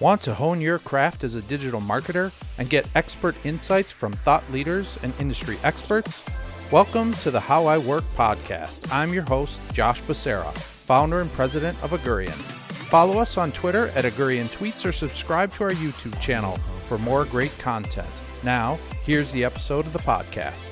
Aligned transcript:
Want 0.00 0.20
to 0.22 0.34
hone 0.34 0.60
your 0.60 0.78
craft 0.78 1.24
as 1.24 1.34
a 1.34 1.42
digital 1.42 1.80
marketer 1.80 2.30
and 2.56 2.70
get 2.70 2.86
expert 2.94 3.34
insights 3.44 3.90
from 3.90 4.12
thought 4.12 4.44
leaders 4.52 4.96
and 5.02 5.12
industry 5.18 5.56
experts? 5.64 6.24
Welcome 6.70 7.14
to 7.14 7.32
the 7.32 7.40
How 7.40 7.66
I 7.66 7.78
Work 7.78 8.04
podcast. 8.16 8.92
I'm 8.92 9.12
your 9.12 9.24
host, 9.24 9.60
Josh 9.72 10.00
Becerra, 10.02 10.54
founder 10.54 11.20
and 11.20 11.32
president 11.32 11.82
of 11.82 11.90
Augurian. 11.90 12.36
Follow 12.90 13.18
us 13.18 13.36
on 13.36 13.50
Twitter 13.50 13.88
at 13.96 14.04
Augurian 14.04 14.46
Tweets 14.46 14.86
or 14.86 14.92
subscribe 14.92 15.52
to 15.54 15.64
our 15.64 15.72
YouTube 15.72 16.20
channel 16.20 16.58
for 16.86 16.96
more 16.98 17.24
great 17.24 17.56
content. 17.58 18.06
Now, 18.44 18.78
here's 19.02 19.32
the 19.32 19.44
episode 19.44 19.84
of 19.84 19.92
the 19.92 19.98
podcast. 19.98 20.70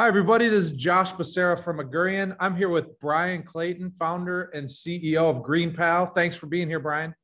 Hi, 0.00 0.06
everybody. 0.06 0.46
This 0.46 0.66
is 0.66 0.72
Josh 0.74 1.12
Becerra 1.12 1.60
from 1.60 1.78
Augurian. 1.80 2.36
I'm 2.38 2.54
here 2.54 2.68
with 2.68 3.00
Bryan 3.00 3.42
Clayton, 3.42 3.90
founder 3.98 4.44
and 4.54 4.64
CEO 4.64 5.28
of 5.28 5.42
GreenPal. 5.42 6.14
Thanks 6.14 6.36
for 6.36 6.46
being 6.46 6.68
here, 6.68 6.78
Bryan. 6.78 7.16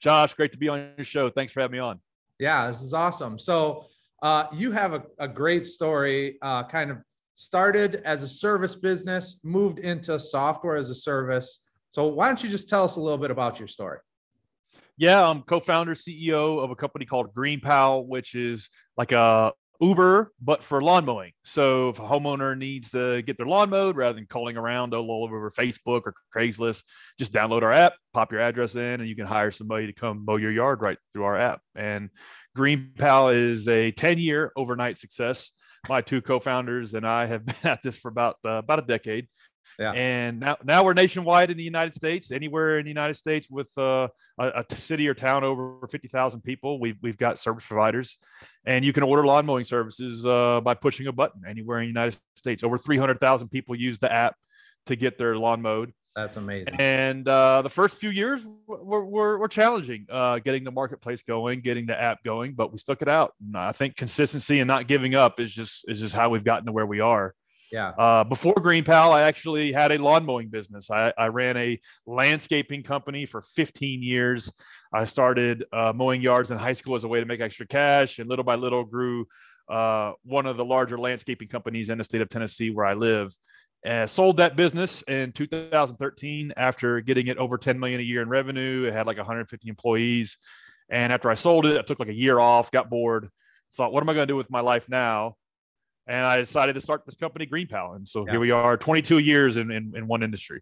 Josh, 0.00 0.34
great 0.34 0.52
to 0.52 0.58
be 0.58 0.68
on 0.68 0.90
your 0.98 1.04
show. 1.06 1.30
Thanks 1.30 1.50
for 1.50 1.60
having 1.60 1.72
me 1.72 1.78
on. 1.78 1.98
Yeah, 2.38 2.66
this 2.66 2.82
is 2.82 2.92
awesome. 2.92 3.38
So, 3.38 3.86
uh, 4.22 4.48
you 4.52 4.70
have 4.70 4.92
a, 4.92 5.02
a 5.18 5.26
great 5.26 5.64
story, 5.64 6.36
uh, 6.42 6.64
kind 6.64 6.90
of 6.90 6.98
started 7.36 8.02
as 8.04 8.22
a 8.22 8.28
service 8.28 8.74
business, 8.74 9.40
moved 9.42 9.78
into 9.78 10.20
software 10.20 10.76
as 10.76 10.90
a 10.90 10.94
service. 10.94 11.60
So, 11.90 12.08
why 12.08 12.26
don't 12.26 12.44
you 12.44 12.50
just 12.50 12.68
tell 12.68 12.84
us 12.84 12.96
a 12.96 13.00
little 13.00 13.16
bit 13.16 13.30
about 13.30 13.58
your 13.58 13.66
story? 13.66 14.00
Yeah, 14.98 15.26
I'm 15.26 15.40
co-founder, 15.40 15.94
CEO 15.94 16.62
of 16.62 16.70
a 16.70 16.76
company 16.76 17.06
called 17.06 17.32
GreenPal, 17.32 18.06
which 18.06 18.34
is 18.34 18.68
like 18.98 19.12
a 19.12 19.54
Uber, 19.80 20.32
but 20.40 20.62
for 20.62 20.82
lawn 20.82 21.06
mowing. 21.06 21.32
So 21.42 21.88
if 21.88 21.98
a 21.98 22.02
homeowner 22.02 22.56
needs 22.56 22.90
to 22.90 23.22
get 23.22 23.38
their 23.38 23.46
lawn 23.46 23.70
mowed, 23.70 23.96
rather 23.96 24.14
than 24.14 24.26
calling 24.26 24.56
around 24.56 24.94
all 24.94 25.24
over 25.24 25.50
Facebook 25.50 26.02
or 26.04 26.14
Craigslist, 26.34 26.82
just 27.18 27.32
download 27.32 27.62
our 27.62 27.72
app, 27.72 27.94
pop 28.12 28.30
your 28.30 28.42
address 28.42 28.74
in, 28.74 29.00
and 29.00 29.08
you 29.08 29.16
can 29.16 29.26
hire 29.26 29.50
somebody 29.50 29.86
to 29.86 29.92
come 29.94 30.24
mow 30.24 30.36
your 30.36 30.52
yard 30.52 30.82
right 30.82 30.98
through 31.12 31.24
our 31.24 31.36
app. 31.36 31.62
And 31.74 32.10
GreenPal 32.56 33.34
is 33.34 33.68
a 33.68 33.92
10-year 33.92 34.52
overnight 34.54 34.98
success. 34.98 35.50
My 35.88 36.02
two 36.02 36.20
co-founders 36.20 36.92
and 36.92 37.06
I 37.06 37.24
have 37.26 37.46
been 37.46 37.54
at 37.64 37.82
this 37.82 37.96
for 37.96 38.08
about 38.08 38.36
uh, 38.44 38.58
about 38.58 38.80
a 38.80 38.82
decade. 38.82 39.28
Yeah. 39.78 39.92
And 39.92 40.40
now, 40.40 40.56
now 40.64 40.84
we're 40.84 40.92
nationwide 40.92 41.50
in 41.50 41.56
the 41.56 41.62
United 41.62 41.94
States. 41.94 42.30
Anywhere 42.30 42.78
in 42.78 42.84
the 42.84 42.90
United 42.90 43.14
States 43.14 43.48
with 43.50 43.70
uh, 43.78 44.08
a, 44.38 44.64
a, 44.68 44.76
city 44.76 45.08
or 45.08 45.14
town 45.14 45.44
over 45.44 45.86
50,000 45.88 46.42
people, 46.42 46.80
we've, 46.80 46.96
we've 47.02 47.16
got 47.16 47.38
service 47.38 47.66
providers. 47.66 48.18
And 48.64 48.84
you 48.84 48.92
can 48.92 49.02
order 49.02 49.24
lawn 49.24 49.46
mowing 49.46 49.64
services 49.64 50.26
uh, 50.26 50.60
by 50.60 50.74
pushing 50.74 51.06
a 51.06 51.12
button 51.12 51.42
anywhere 51.48 51.78
in 51.78 51.84
the 51.84 51.88
United 51.88 52.18
States. 52.36 52.62
Over 52.62 52.76
300,000 52.76 53.48
people 53.48 53.74
use 53.74 53.98
the 53.98 54.12
app 54.12 54.36
to 54.86 54.96
get 54.96 55.18
their 55.18 55.36
lawn 55.36 55.62
mowed. 55.62 55.92
That's 56.16 56.36
amazing. 56.36 56.74
And 56.80 57.26
uh, 57.26 57.62
the 57.62 57.70
first 57.70 57.96
few 57.96 58.10
years 58.10 58.44
were, 58.66 59.04
were, 59.04 59.38
were 59.38 59.48
challenging, 59.48 60.06
uh, 60.10 60.40
getting 60.40 60.64
the 60.64 60.72
marketplace 60.72 61.22
going, 61.22 61.60
getting 61.60 61.86
the 61.86 62.00
app 62.00 62.24
going, 62.24 62.54
but 62.54 62.72
we 62.72 62.78
stuck 62.78 63.00
it 63.00 63.08
out. 63.08 63.32
And 63.40 63.56
I 63.56 63.72
think 63.72 63.96
consistency 63.96 64.58
and 64.58 64.66
not 64.66 64.88
giving 64.88 65.14
up 65.14 65.38
is 65.38 65.52
just 65.52 65.84
is 65.88 66.00
just 66.00 66.14
how 66.14 66.30
we've 66.30 66.44
gotten 66.44 66.66
to 66.66 66.72
where 66.72 66.86
we 66.86 67.00
are. 67.00 67.34
Yeah. 67.70 67.90
Uh, 67.90 68.24
before 68.24 68.54
GreenPal, 68.54 69.12
I 69.12 69.22
actually 69.22 69.72
had 69.72 69.92
a 69.92 69.98
lawn 69.98 70.24
mowing 70.24 70.48
business. 70.48 70.90
I, 70.90 71.12
I, 71.16 71.28
ran 71.28 71.56
a 71.56 71.78
landscaping 72.04 72.82
company 72.82 73.26
for 73.26 73.42
15 73.42 74.02
years. 74.02 74.52
I 74.92 75.04
started 75.04 75.64
uh, 75.72 75.92
mowing 75.94 76.20
yards 76.20 76.50
in 76.50 76.58
high 76.58 76.72
school 76.72 76.96
as 76.96 77.04
a 77.04 77.08
way 77.08 77.20
to 77.20 77.26
make 77.26 77.40
extra 77.40 77.66
cash, 77.66 78.18
and 78.18 78.28
little 78.28 78.44
by 78.44 78.56
little 78.56 78.84
grew 78.84 79.26
uh, 79.68 80.12
one 80.24 80.46
of 80.46 80.56
the 80.56 80.64
larger 80.64 80.98
landscaping 80.98 81.46
companies 81.46 81.90
in 81.90 81.98
the 81.98 82.04
state 82.04 82.20
of 82.20 82.28
Tennessee 82.28 82.70
where 82.70 82.86
I 82.86 82.94
live. 82.94 83.32
And 83.84 84.10
sold 84.10 84.38
that 84.38 84.56
business 84.56 85.02
in 85.02 85.32
2013 85.32 86.52
after 86.56 87.00
getting 87.00 87.28
it 87.28 87.38
over 87.38 87.56
10 87.56 87.78
million 87.78 88.00
a 88.00 88.02
year 88.02 88.20
in 88.20 88.28
revenue. 88.28 88.84
It 88.86 88.92
had 88.92 89.06
like 89.06 89.16
150 89.16 89.68
employees. 89.68 90.36
And 90.90 91.12
after 91.12 91.30
I 91.30 91.34
sold 91.34 91.64
it, 91.64 91.78
I 91.78 91.82
took 91.82 91.98
like 91.98 92.08
a 92.08 92.14
year 92.14 92.38
off, 92.40 92.70
got 92.70 92.90
bored, 92.90 93.30
thought, 93.76 93.92
what 93.92 94.02
am 94.02 94.10
I 94.10 94.14
going 94.14 94.26
to 94.26 94.32
do 94.32 94.36
with 94.36 94.50
my 94.50 94.60
life 94.60 94.88
now? 94.88 95.36
And 96.10 96.26
I 96.26 96.38
decided 96.38 96.74
to 96.74 96.80
start 96.80 97.04
this 97.06 97.14
company, 97.14 97.46
GreenPal. 97.46 97.94
And 97.94 98.06
so 98.06 98.26
yeah. 98.26 98.32
here 98.32 98.40
we 98.40 98.50
are, 98.50 98.76
22 98.76 99.18
years 99.18 99.56
in, 99.56 99.70
in, 99.70 99.92
in 99.96 100.08
one 100.08 100.24
industry. 100.24 100.60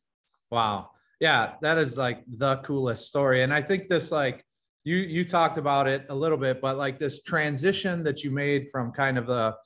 Wow. 0.51 0.91
Yeah, 1.21 1.55
that 1.63 1.79
is 1.79 1.97
like 1.97 2.23
the 2.29 2.59
coolest 2.59 3.09
story. 3.09 3.43
And 3.43 3.53
I 3.53 3.63
think 3.63 3.89
this 3.89 4.13
like 4.13 4.45
you 4.85 4.97
you 4.97 5.25
talked 5.25 5.59
about 5.59 5.89
it 5.89 6.07
a 6.11 6.15
little 6.15 6.39
bit, 6.39 6.61
but 6.61 6.77
like 6.77 6.99
this 6.99 7.23
transition 7.23 8.05
that 8.05 8.23
you 8.23 8.31
made 8.31 8.69
from 8.71 8.93
kind 8.93 9.19
of 9.19 9.29
a 9.31 9.57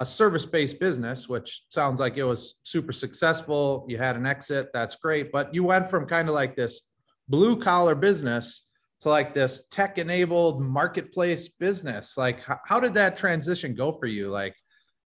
a 0.00 0.06
service-based 0.06 0.80
business, 0.80 1.28
which 1.28 1.64
sounds 1.70 2.00
like 2.00 2.16
it 2.16 2.24
was 2.24 2.56
super 2.62 2.92
successful. 2.92 3.86
You 3.88 3.98
had 3.98 4.16
an 4.16 4.26
exit, 4.26 4.70
that's 4.72 4.96
great. 4.96 5.30
But 5.30 5.54
you 5.54 5.62
went 5.62 5.88
from 5.88 6.06
kind 6.06 6.28
of 6.28 6.34
like 6.34 6.56
this 6.56 6.80
blue 7.28 7.60
collar 7.60 7.94
business 7.94 8.64
to 9.00 9.08
like 9.08 9.34
this 9.34 9.66
tech-enabled 9.70 10.60
marketplace 10.60 11.48
business. 11.48 12.16
Like 12.16 12.40
how, 12.40 12.58
how 12.66 12.80
did 12.80 12.94
that 12.94 13.16
transition 13.16 13.74
go 13.74 13.92
for 13.92 14.06
you? 14.06 14.30
Like 14.30 14.56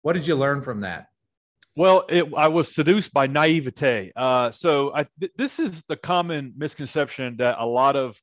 what 0.03 0.15
did 0.15 0.27
you 0.27 0.35
learn 0.35 0.63
from 0.63 0.81
that? 0.81 1.09
Well, 1.77 2.05
it, 2.09 2.27
I 2.37 2.49
was 2.49 2.75
seduced 2.75 3.13
by 3.15 3.29
naivete. 3.29 4.11
Uh, 4.17 4.51
so 4.51 4.93
I, 4.95 5.07
th- 5.21 5.33
this 5.37 5.61
is 5.61 5.85
the 5.85 5.97
common 5.97 6.55
misconception 6.57 7.37
that 7.37 7.57
a 7.59 7.67
lot 7.67 7.95
of 7.95 8.21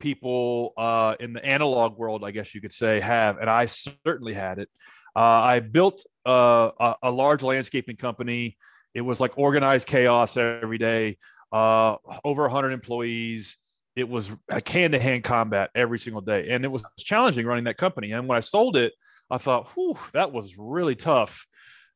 people 0.00 0.72
uh, 0.78 1.14
in 1.20 1.34
the 1.34 1.44
analog 1.44 1.98
world, 1.98 2.24
I 2.24 2.30
guess 2.30 2.54
you 2.54 2.60
could 2.60 2.72
say, 2.72 3.00
have, 3.00 3.38
and 3.38 3.50
I 3.50 3.66
certainly 3.66 4.32
had 4.32 4.58
it. 4.58 4.70
Uh, 5.14 5.20
I 5.20 5.60
built 5.60 6.04
uh, 6.26 6.70
a, 6.80 6.94
a, 7.04 7.10
large 7.10 7.42
landscaping 7.42 7.96
company. 7.96 8.56
It 8.94 9.02
was 9.02 9.20
like 9.20 9.36
organized 9.36 9.86
chaos 9.86 10.36
every 10.36 10.78
day. 10.78 11.18
Uh, 11.52 11.96
over 12.24 12.42
100 12.42 12.70
employees. 12.72 13.56
It 13.94 14.08
was 14.08 14.30
a 14.48 14.60
hand-to-hand 14.68 15.22
combat 15.22 15.70
every 15.74 16.00
single 16.00 16.20
day, 16.20 16.48
and 16.50 16.64
it 16.64 16.68
was 16.68 16.82
challenging 16.98 17.46
running 17.46 17.64
that 17.64 17.76
company. 17.76 18.10
And 18.10 18.26
when 18.26 18.36
I 18.36 18.40
sold 18.40 18.76
it, 18.76 18.92
I 19.30 19.38
thought, 19.38 19.70
whew, 19.72 19.98
that 20.12 20.32
was 20.32 20.56
really 20.58 20.96
tough. 20.96 21.46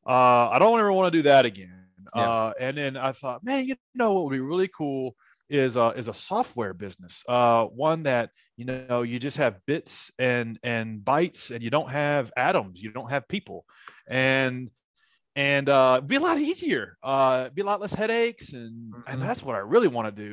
Uh, 0.05 0.49
I 0.49 0.59
don't 0.59 0.79
ever 0.79 0.91
want 0.91 1.11
to 1.13 1.19
do 1.19 1.23
that 1.23 1.45
again. 1.45 1.85
Yeah. 2.15 2.29
Uh, 2.29 2.53
and 2.59 2.77
then 2.77 2.97
I 2.97 3.11
thought, 3.11 3.43
man, 3.43 3.67
you 3.67 3.75
know 3.93 4.13
what 4.13 4.25
would 4.25 4.31
be 4.31 4.39
really 4.39 4.67
cool 4.67 5.15
is 5.49 5.75
a, 5.75 5.89
is 5.89 6.07
a 6.07 6.13
software 6.13 6.73
business, 6.73 7.23
uh, 7.27 7.65
one 7.65 8.03
that 8.03 8.29
you 8.55 8.65
know 8.65 9.01
you 9.01 9.19
just 9.19 9.37
have 9.37 9.57
bits 9.65 10.11
and 10.19 10.59
and 10.63 10.99
bytes, 10.99 11.49
and 11.51 11.63
you 11.63 11.69
don't 11.69 11.89
have 11.89 12.31
atoms, 12.37 12.81
you 12.81 12.91
don't 12.91 13.09
have 13.09 13.27
people, 13.27 13.65
and 14.07 14.69
and 15.35 15.69
uh, 15.69 16.01
be 16.01 16.17
a 16.17 16.19
lot 16.19 16.37
easier, 16.37 16.97
uh, 17.01 17.49
be 17.49 17.61
a 17.61 17.65
lot 17.65 17.81
less 17.81 17.93
headaches, 17.93 18.53
and 18.53 18.93
mm-hmm. 18.93 19.01
and 19.07 19.21
that's 19.21 19.41
what 19.41 19.55
I 19.55 19.59
really 19.59 19.87
want 19.87 20.15
to 20.15 20.23
do, 20.23 20.31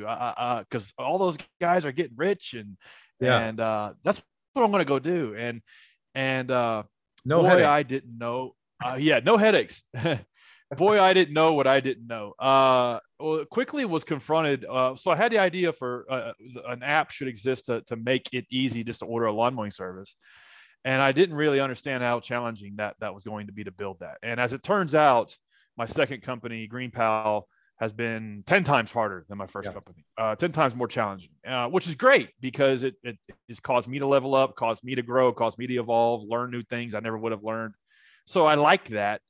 because 0.59 0.93
all 0.97 1.17
those 1.17 1.37
guys 1.59 1.85
are 1.85 1.91
getting 1.91 2.17
rich, 2.17 2.53
and 2.53 2.77
yeah. 3.19 3.39
and 3.39 3.59
uh, 3.59 3.93
that's 4.03 4.21
what 4.53 4.63
I'm 4.63 4.71
going 4.71 4.81
to 4.81 4.85
go 4.85 4.99
do, 4.99 5.35
and 5.35 5.61
and 6.17 6.49
uh, 6.49 6.83
no 7.25 7.43
boy, 7.43 7.47
headache. 7.47 7.65
I 7.65 7.83
didn't 7.83 8.17
know. 8.17 8.55
Uh, 8.83 8.97
yeah, 8.99 9.19
no 9.23 9.37
headaches. 9.37 9.83
boy, 10.77 10.99
I 10.99 11.13
didn't 11.13 11.35
know 11.35 11.53
what 11.53 11.67
I 11.67 11.79
didn't 11.79 12.07
know. 12.07 12.33
Uh, 12.39 12.99
well, 13.19 13.45
quickly 13.45 13.85
was 13.85 14.03
confronted. 14.03 14.65
Uh, 14.65 14.95
so 14.95 15.11
I 15.11 15.15
had 15.15 15.31
the 15.31 15.37
idea 15.37 15.71
for 15.71 16.05
uh, 16.09 16.31
an 16.67 16.81
app 16.81 17.11
should 17.11 17.27
exist 17.27 17.67
to, 17.67 17.81
to 17.81 17.95
make 17.95 18.29
it 18.33 18.45
easy 18.49 18.83
just 18.83 18.99
to 18.99 19.05
order 19.05 19.27
a 19.27 19.31
lawn 19.31 19.53
mowing 19.53 19.69
service. 19.69 20.15
And 20.83 21.01
I 21.01 21.11
didn't 21.11 21.35
really 21.35 21.59
understand 21.59 22.01
how 22.01 22.19
challenging 22.19 22.77
that 22.77 22.95
that 22.99 23.13
was 23.13 23.23
going 23.23 23.47
to 23.47 23.53
be 23.53 23.63
to 23.65 23.71
build 23.71 23.99
that. 23.99 24.17
And 24.23 24.39
as 24.39 24.53
it 24.53 24.63
turns 24.63 24.95
out, 24.95 25.35
my 25.77 25.85
second 25.85 26.23
company, 26.23 26.67
GreenPal, 26.67 27.43
has 27.79 27.93
been 27.93 28.43
10 28.47 28.63
times 28.63 28.91
harder 28.91 29.25
than 29.29 29.37
my 29.37 29.45
first 29.45 29.67
yeah. 29.67 29.73
company, 29.73 30.03
uh, 30.17 30.35
10 30.35 30.51
times 30.51 30.75
more 30.75 30.87
challenging, 30.87 31.29
uh, 31.47 31.67
which 31.67 31.87
is 31.87 31.95
great 31.95 32.29
because 32.41 32.81
it, 32.81 32.95
it 33.03 33.17
has 33.47 33.59
caused 33.59 33.87
me 33.87 33.99
to 33.99 34.07
level 34.07 34.33
up, 34.33 34.55
caused 34.55 34.83
me 34.83 34.95
to 34.95 35.03
grow, 35.03 35.31
caused 35.31 35.59
me 35.59 35.67
to 35.67 35.75
evolve, 35.75 36.23
learn 36.27 36.49
new 36.49 36.63
things 36.63 36.93
I 36.93 36.99
never 36.99 37.17
would 37.17 37.31
have 37.31 37.43
learned. 37.43 37.75
So 38.25 38.45
I 38.45 38.55
like 38.55 38.89
that. 38.89 39.21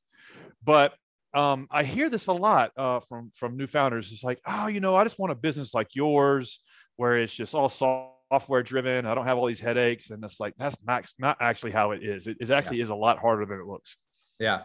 But 0.64 0.94
um, 1.34 1.68
I 1.70 1.84
hear 1.84 2.10
this 2.10 2.28
a 2.28 2.34
lot 2.34 2.72
uh, 2.78 3.02
from, 3.02 3.32
from 3.36 3.58
new 3.58 3.68
founders. 3.68 4.12
It's 4.12 4.24
like, 4.24 4.40
oh, 4.48 4.68
you 4.68 4.80
know, 4.80 4.96
I 4.96 5.04
just 5.04 5.20
want 5.20 5.34
a 5.34 5.36
business 5.36 5.74
like 5.74 5.94
yours 5.94 6.62
where 6.96 7.18
it's 7.18 7.34
just 7.34 7.54
all 7.54 7.70
software 7.70 8.64
driven. 8.64 9.06
I 9.06 9.14
don't 9.14 9.26
have 9.26 9.38
all 9.38 9.46
these 9.46 9.60
headaches. 9.60 10.10
And 10.10 10.24
it's 10.24 10.40
like, 10.40 10.54
that's 10.58 10.82
not, 10.84 11.06
not 11.20 11.38
actually 11.42 11.72
how 11.72 11.92
it 11.92 12.02
is. 12.02 12.28
It, 12.28 12.38
it 12.40 12.50
actually 12.50 12.78
yeah. 12.78 12.84
is 12.84 12.90
a 12.90 12.96
lot 12.96 13.20
harder 13.20 13.46
than 13.46 13.60
it 13.60 13.68
looks. 13.68 13.98
Yeah. 14.40 14.64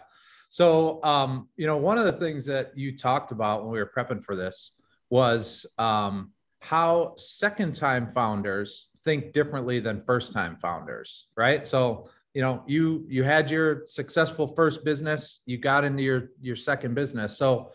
So, 0.52 1.02
um, 1.02 1.48
you 1.56 1.66
know, 1.66 1.78
one 1.78 1.96
of 1.96 2.04
the 2.04 2.12
things 2.12 2.44
that 2.44 2.76
you 2.76 2.94
talked 2.94 3.32
about 3.32 3.62
when 3.62 3.72
we 3.72 3.78
were 3.78 3.90
prepping 3.90 4.22
for 4.22 4.36
this 4.36 4.72
was 5.08 5.64
um, 5.78 6.32
how 6.60 7.14
second 7.16 7.74
time 7.74 8.12
founders 8.12 8.90
think 9.02 9.32
differently 9.32 9.80
than 9.80 10.04
first 10.04 10.34
time 10.34 10.58
founders, 10.58 11.28
right? 11.38 11.66
So, 11.66 12.04
you 12.34 12.42
know, 12.42 12.62
you 12.66 13.06
you 13.08 13.22
had 13.22 13.50
your 13.50 13.86
successful 13.86 14.46
first 14.46 14.84
business, 14.84 15.40
you 15.46 15.56
got 15.56 15.84
into 15.84 16.02
your 16.02 16.28
your 16.42 16.56
second 16.56 16.92
business. 16.92 17.38
So, 17.38 17.72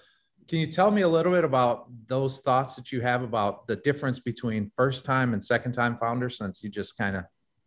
can 0.47 0.59
you 0.59 0.67
tell 0.67 0.91
me 0.91 1.01
a 1.01 1.07
little 1.07 1.31
bit 1.31 1.45
about 1.45 1.87
those 2.05 2.41
thoughts 2.41 2.75
that 2.75 2.91
you 2.91 3.01
have 3.01 3.23
about 3.23 3.65
the 3.65 3.77
difference 3.77 4.19
between 4.19 4.71
first 4.77 5.03
time 5.03 5.33
and 5.33 5.43
second 5.43 5.71
time 5.71 5.97
founders 5.97 6.37
since 6.37 6.61
you 6.61 6.69
just 6.69 6.95
kind 6.95 7.15
of 7.15 7.23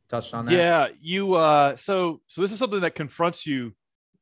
touched 0.08 0.34
on 0.34 0.44
that? 0.44 0.52
Yeah, 0.52 0.88
you 1.00 1.34
uh 1.34 1.74
so 1.74 2.20
so 2.28 2.42
this 2.42 2.52
is 2.52 2.60
something 2.60 2.82
that 2.82 2.94
confronts 2.94 3.44
you 3.44 3.74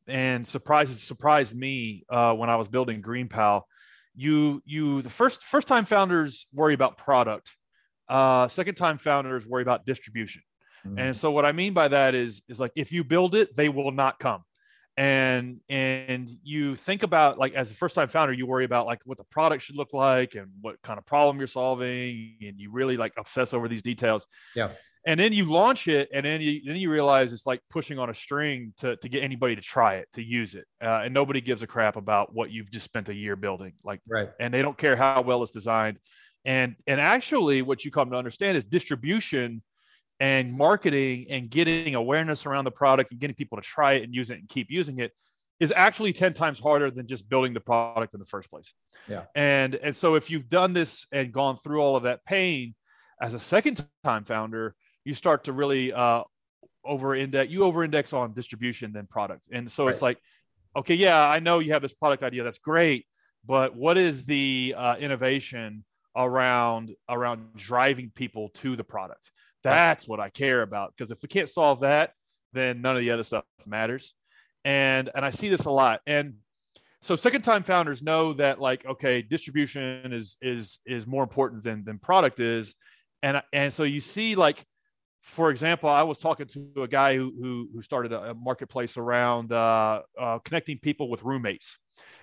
and 0.09 0.47
surprises 0.47 1.03
surprised 1.03 1.57
me 1.57 2.05
uh, 2.11 2.35
when 2.35 2.51
I 2.51 2.57
was 2.57 2.69
building 2.69 3.03
GreenPal. 3.03 3.63
You 4.17 4.63
you 4.65 5.03
the 5.03 5.11
first 5.11 5.45
first 5.45 5.69
time 5.69 5.85
founders 5.85 6.47
worry 6.53 6.75
about 6.75 6.99
product. 6.99 7.55
Uh, 8.09 8.49
second 8.49 8.75
time 8.75 8.99
founders 8.99 9.47
worry 9.47 9.63
about 9.63 9.87
distribution. 9.87 10.43
Mm-hmm. 10.87 10.99
And 10.99 11.17
so 11.17 11.31
what 11.31 11.45
I 11.45 11.53
mean 11.53 11.73
by 11.73 11.89
that 11.89 12.15
is 12.15 12.43
is 12.49 12.59
like 12.59 12.73
if 12.75 12.91
you 12.91 13.05
build 13.05 13.35
it, 13.35 13.55
they 13.55 13.69
will 13.69 13.93
not 13.93 14.19
come. 14.19 14.43
And 14.97 15.61
and 15.69 16.29
you 16.43 16.75
think 16.75 17.05
about 17.05 17.39
like 17.39 17.55
as 17.55 17.71
a 17.71 17.75
first 17.75 17.95
time 17.95 18.09
founder, 18.09 18.33
you 18.33 18.47
worry 18.47 18.65
about 18.65 18.87
like 18.87 19.01
what 19.05 19.19
the 19.19 19.25
product 19.25 19.63
should 19.63 19.77
look 19.77 19.93
like 19.93 20.35
and 20.35 20.49
what 20.61 20.83
kind 20.83 20.99
of 20.99 21.07
problem 21.07 21.39
you're 21.39 21.47
solving, 21.47 22.35
and 22.41 22.59
you 22.59 22.73
really 22.73 22.97
like 22.97 23.13
obsess 23.17 23.55
over 23.55 23.69
these 23.69 23.83
details. 23.83 24.27
Yeah 24.57 24.71
and 25.09 25.19
then 25.19 25.33
you 25.33 25.51
launch 25.51 25.89
it 25.89 26.11
and 26.13 26.27
then 26.27 26.43
you 26.43 26.61
then 26.67 26.77
you 26.77 26.91
realize 26.91 27.33
it's 27.33 27.47
like 27.47 27.63
pushing 27.71 27.99
on 27.99 28.11
a 28.11 28.15
string 28.15 28.75
to, 28.77 28.95
to 28.97 29.09
get 29.09 29.23
anybody 29.23 29.57
to 29.57 29.63
try 29.63 29.95
it 29.95 30.07
to 30.13 30.23
use 30.23 30.55
it. 30.55 30.67
Uh, 30.83 31.01
and 31.05 31.15
nobody 31.15 31.41
gives 31.41 31.63
a 31.63 31.67
crap 31.67 31.97
about 31.97 32.35
what 32.35 32.51
you've 32.51 32.71
just 32.71 32.85
spent 32.85 33.09
a 33.09 33.15
year 33.15 33.35
building 33.35 33.73
like 33.83 34.01
right. 34.07 34.29
and 34.39 34.53
they 34.53 34.61
don't 34.61 34.77
care 34.77 34.97
how 34.97 35.23
well 35.23 35.43
it's 35.43 35.51
designed. 35.51 35.99
And 36.45 36.77
and 36.87 37.01
actually 37.01 37.63
what 37.63 37.87
you 37.87 37.91
come 37.91 38.11
to 38.11 38.17
understand 38.17 38.59
is 38.59 38.65
distribution 38.65 39.63
and 40.21 40.53
marketing 40.53 41.27
and 41.31 41.49
getting 41.49 41.95
awareness 41.95 42.45
around 42.45 42.65
the 42.65 42.71
product 42.71 43.11
and 43.11 43.19
getting 43.19 43.35
people 43.35 43.57
to 43.57 43.63
try 43.63 43.95
it 43.95 44.03
and 44.03 44.15
use 44.15 44.29
it 44.29 44.39
and 44.39 44.49
keep 44.49 44.71
using 44.71 44.99
it 44.99 45.13
is 45.59 45.73
actually 45.75 46.13
10 46.13 46.35
times 46.35 46.61
harder 46.61 46.91
than 46.91 47.07
just 47.07 47.31
building 47.31 47.55
the 47.55 47.61
product 47.61 48.13
in 48.13 48.21
the 48.21 48.27
first 48.27 48.51
place. 48.51 48.75
Yeah. 49.09 49.23
And 49.35 49.75
and 49.77 49.97
so 49.97 50.17
if 50.17 50.29
you've 50.29 50.51
done 50.51 50.75
this 50.75 51.07
and 51.13 51.33
gone 51.33 51.57
through 51.57 51.81
all 51.81 51.97
of 51.97 52.03
that 52.03 52.27
pain 52.27 52.75
as 53.23 53.33
a 53.33 53.39
second 53.39 53.83
time 54.05 54.25
founder 54.25 54.75
you 55.09 55.15
start 55.15 55.45
to 55.45 55.53
really 55.55 55.91
uh, 55.93 56.23
over 56.85 57.17
index 57.17 57.51
you 57.51 57.65
over 57.65 57.83
index 57.83 58.13
on 58.13 58.35
distribution 58.35 58.93
than 58.93 59.07
product. 59.07 59.49
And 59.51 59.71
so 59.71 59.85
right. 59.85 59.95
it's 59.95 60.03
like 60.03 60.19
okay 60.77 60.95
yeah 60.95 61.19
i 61.19 61.39
know 61.39 61.61
you 61.61 61.73
have 61.73 61.81
this 61.81 61.95
product 61.95 62.23
idea 62.23 62.45
that's 62.45 62.59
great 62.59 63.07
but 63.47 63.75
what 63.75 63.97
is 63.97 64.27
the 64.27 64.75
uh, 64.77 64.97
innovation 64.97 65.83
around 66.15 66.95
around 67.09 67.55
driving 67.57 68.11
people 68.15 68.51
to 68.51 68.77
the 68.77 68.85
product? 68.85 69.31
That's 69.63 70.07
what 70.07 70.21
i 70.21 70.29
care 70.29 70.63
about 70.63 70.95
because 70.95 71.11
if 71.11 71.23
we 71.23 71.29
can't 71.29 71.49
solve 71.49 71.81
that 71.81 72.13
then 72.53 72.83
none 72.83 72.97
of 72.97 73.01
the 73.01 73.11
other 73.11 73.25
stuff 73.25 73.45
matters. 73.67 74.15
And 74.65 75.11
and 75.15 75.25
i 75.25 75.31
see 75.31 75.49
this 75.49 75.65
a 75.65 75.71
lot. 75.71 76.01
And 76.07 76.35
so 77.01 77.17
second 77.17 77.43
time 77.43 77.63
founders 77.63 78.03
know 78.03 78.35
that 78.35 78.61
like 78.61 78.85
okay 78.87 79.23
distribution 79.23 80.13
is 80.13 80.37
is 80.43 80.81
is 80.87 81.07
more 81.07 81.23
important 81.23 81.63
than 81.63 81.85
than 81.85 81.99
product 81.99 82.41
is. 82.41 82.75
And 83.23 83.43
and 83.53 83.73
so 83.73 83.85
you 83.85 84.01
see 84.01 84.35
like 84.35 84.65
for 85.29 85.51
example, 85.51 85.91
I 85.91 86.03
was 86.03 86.19
talking 86.19 86.47
to 86.47 86.83
a 86.83 86.89
guy 86.89 87.17
who 87.17 87.33
who, 87.41 87.69
who 87.73 87.83
started 87.83 88.13
a, 88.13 88.35
marketplace 88.35 88.97
around 88.97 89.53
uh, 89.53 90.03
uh, 90.19 90.39
connecting 90.41 90.79
people 90.79 91.11
with 91.11 91.23
roommates, 91.23 91.79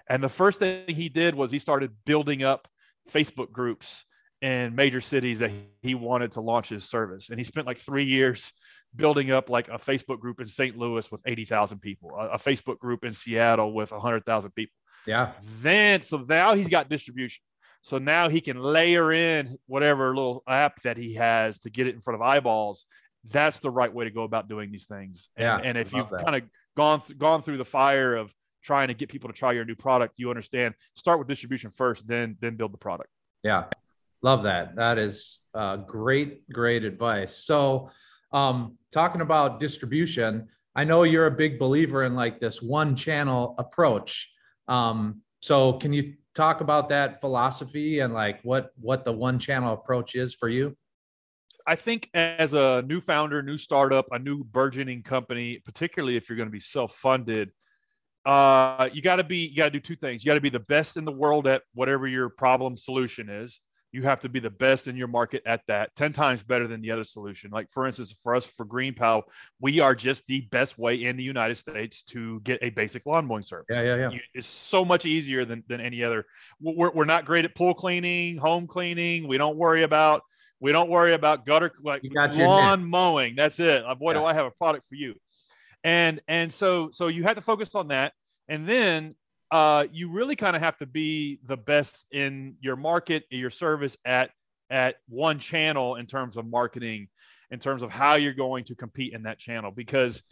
and 0.10 0.24
the 0.24 0.30
first 0.30 0.60
thing 0.60 0.84
he 0.88 1.07
did 1.07 1.36
was 1.36 1.52
he 1.52 1.60
started 1.60 1.92
building 2.06 2.44
up 2.44 2.68
Facebook 3.10 3.52
groups 3.52 4.04
in 4.42 4.75
major 4.75 5.02
cities 5.02 5.40
that 5.40 5.52
he 5.81 5.96
wanted 5.96 6.31
to 6.31 6.42
launch 6.42 6.69
his 6.69 6.84
service, 6.84 7.30
and 7.30 7.40
he 7.40 7.44
spent 7.44 7.68
like 7.68 7.78
three 7.78 8.06
years 8.06 8.52
building 8.96 9.31
up 9.31 9.50
like 9.50 9.68
a 9.68 9.78
Facebook 9.78 10.19
group 10.19 10.40
in 10.42 10.48
St. 10.48 10.75
Louis 10.75 11.10
with 11.12 11.22
eighty 11.28 11.46
thousand 11.46 11.80
people, 11.80 12.12
a, 12.18 12.30
a 12.30 12.38
Facebook 12.40 12.80
group 12.80 13.06
in 13.06 13.12
Seattle 13.12 13.72
with 13.72 13.92
hundred 13.92 14.25
thousand 14.25 14.51
people. 14.51 14.75
Yeah. 15.06 15.34
Then 15.62 16.01
so 16.01 16.18
now 16.18 16.56
he's 16.56 16.69
got 16.69 16.90
distribution. 16.90 17.44
So 17.86 18.00
now 18.00 18.30
he 18.30 18.42
can 18.42 18.60
layer 18.60 19.12
in 19.12 19.60
whatever 19.68 20.08
little 20.08 20.42
app 20.48 20.82
that 20.82 20.98
he 20.98 21.14
has 21.14 21.60
to 21.60 21.70
get 21.70 21.86
it 21.86 21.94
in 21.94 22.02
front 22.02 22.16
of 22.16 22.22
eyeballs. 22.24 22.88
That's 23.30 23.60
the 23.60 23.70
right 23.70 23.94
way 23.94 24.06
to 24.06 24.10
go 24.10 24.24
about 24.24 24.50
doing 24.50 24.72
these 24.72 24.88
things. 24.88 25.30
And, 25.38 25.44
yeah, 25.44 25.58
and 25.58 25.78
if 25.78 25.94
you've 25.94 26.10
kind 26.10 26.36
of 26.36 26.42
gone 26.76 27.02
th- 27.02 27.20
gone 27.20 27.44
through 27.44 27.58
the 27.58 27.66
fire 27.66 28.16
of 28.16 28.34
trying 28.64 28.88
to 28.88 28.96
get 28.96 29.10
people 29.10 29.30
to 29.30 29.36
try 29.36 29.52
your 29.52 29.66
new 29.66 29.76
product, 29.76 30.16
you 30.18 30.32
understand. 30.32 30.74
Start 30.96 31.20
with 31.20 31.28
distribution 31.28 31.70
first, 31.70 32.08
then 32.08 32.38
then 32.40 32.56
build 32.56 32.74
the 32.74 32.78
product. 32.80 33.12
Yeah, 33.44 33.66
love 34.24 34.42
that. 34.44 34.76
That 34.76 34.98
is 34.98 35.42
uh, 35.54 35.78
great, 35.78 36.50
great 36.50 36.84
advice. 36.84 37.36
So, 37.36 37.92
um, 38.32 38.80
talking 38.92 39.22
about 39.22 39.60
distribution, 39.60 40.48
I 40.76 40.86
know 40.86 41.04
you're 41.04 41.28
a 41.28 41.32
big 41.32 41.60
believer 41.60 42.02
in 42.02 42.16
like 42.16 42.40
this 42.40 42.64
one 42.64 42.96
channel 42.96 43.54
approach. 43.60 44.32
Um, 44.68 45.22
so, 45.40 45.74
can 45.74 45.94
you 45.94 46.16
talk 46.36 46.62
about 46.62 46.90
that 46.90 47.22
philosophy 47.22 48.00
and 48.00 48.14
like 48.14 48.42
what 48.44 48.72
what 48.80 49.06
the 49.06 49.14
one 49.14 49.40
channel 49.40 49.74
approach 49.74 50.16
is 50.16 50.36
for 50.36 50.50
you? 50.50 50.78
I 51.66 51.76
think 51.76 52.10
as 52.14 52.54
a 52.54 52.84
new 52.84 53.02
founder, 53.02 53.42
new 53.42 53.58
startup, 53.58 54.06
a 54.12 54.20
new 54.20 54.44
burgeoning 54.44 55.02
company, 55.02 55.60
particularly 55.66 56.16
if 56.16 56.30
you're 56.30 56.36
going 56.36 56.50
to 56.50 56.54
be 56.54 56.60
self-funded, 56.60 57.52
uh, 58.24 58.90
you 58.94 59.02
got 59.02 59.16
to 59.16 59.24
be 59.24 59.48
you 59.48 59.56
got 59.56 59.66
to 59.66 59.72
do 59.72 59.80
two 59.80 59.96
things. 59.96 60.24
You 60.24 60.30
got 60.30 60.36
to 60.36 60.42
be 60.42 60.50
the 60.50 60.60
best 60.60 60.98
in 60.98 61.06
the 61.06 61.12
world 61.12 61.48
at 61.48 61.64
whatever 61.74 62.08
your 62.08 62.30
problem 62.30 62.78
solution 62.78 63.30
is, 63.30 63.60
you 63.95 64.01
have 64.01 64.19
to 64.19 64.27
be 64.27 64.42
the 64.42 64.50
best 64.50 64.89
in 64.89 64.97
your 64.97 65.07
market 65.07 65.42
at 65.45 65.62
that 65.68 65.95
10 65.95 66.12
times 66.12 66.44
better 66.44 66.68
than 66.68 66.81
the 66.81 66.92
other 66.92 67.06
solution. 67.06 67.50
Like 67.50 67.71
for 67.71 67.88
instance 67.88 68.13
for 68.21 68.36
us 68.36 68.45
for 68.45 68.65
green 68.65 68.94
GreenPal 68.94 69.24
we 69.62 69.80
are 69.80 69.95
just 69.95 70.27
the 70.27 70.42
best 70.42 70.77
way 70.77 71.06
in 71.06 71.15
the 71.15 71.24
united 71.24 71.56
states 71.56 72.03
to 72.03 72.42
get 72.42 72.59
a 72.62 72.69
basic 72.71 73.06
lawn 73.06 73.25
mowing 73.25 73.42
service. 73.42 73.68
Yeah 73.69 73.81
yeah 73.81 74.09
yeah. 74.12 74.19
It's 74.33 74.47
so 74.47 74.83
much 74.83 75.06
easier 75.06 75.45
than, 75.45 75.63
than 75.68 75.80
any 75.80 76.03
other. 76.03 76.25
We're, 76.59 76.92
we're 76.92 77.06
not 77.06 77.24
great 77.24 77.45
at 77.45 77.56
pool 77.56 77.74
cleaning 77.74 78.38
home 78.38 78.68
cleaning. 78.68 79.30
We 79.30 79.38
don't 79.38 79.56
worry 79.56 79.83
about 79.83 80.24
we 80.59 80.74
don't 80.74 80.89
worry 80.89 81.13
about 81.13 81.45
gutter 81.45 81.71
like 81.81 82.01
lawn 82.03 82.83
mowing. 82.86 83.36
That's 83.36 83.59
it. 83.62 83.83
Boy 83.98 84.12
yeah. 84.12 84.19
do 84.19 84.25
i 84.25 84.33
have 84.33 84.45
a 84.45 84.51
product 84.51 84.86
for 84.89 84.95
you. 84.95 85.15
And 85.86 86.19
and 86.27 86.51
so 86.51 86.89
so 86.91 87.07
you 87.07 87.24
have 87.24 87.38
to 87.38 87.41
focus 87.41 87.75
on 87.75 87.88
that. 87.88 88.12
And 88.50 88.68
then 88.68 89.15
uh, 89.51 89.86
you 89.92 90.09
really 90.09 90.36
kind 90.36 90.56
of 90.56 90.62
have 90.62 90.77
to 90.77 90.86
be 90.86 91.39
the 91.45 91.57
best 91.57 92.06
in 92.12 92.56
your 92.62 92.75
market, 92.75 93.24
your 93.30 93.50
service 93.50 93.97
at 94.06 94.31
at 94.69 94.95
one 95.07 95.39
channel 95.39 95.95
in 95.95 96.07
terms 96.07 96.38
of 96.38 96.45
marketing, 96.45 97.07
in 97.51 97.59
terms 97.59 97.83
of 97.83 97.92
how 97.92 98.15
you're 98.15 98.33
going 98.33 98.63
to 98.63 98.75
compete 98.75 99.13
in 99.13 99.24
that 99.24 99.38
channel, 99.38 99.69
because 99.69 100.24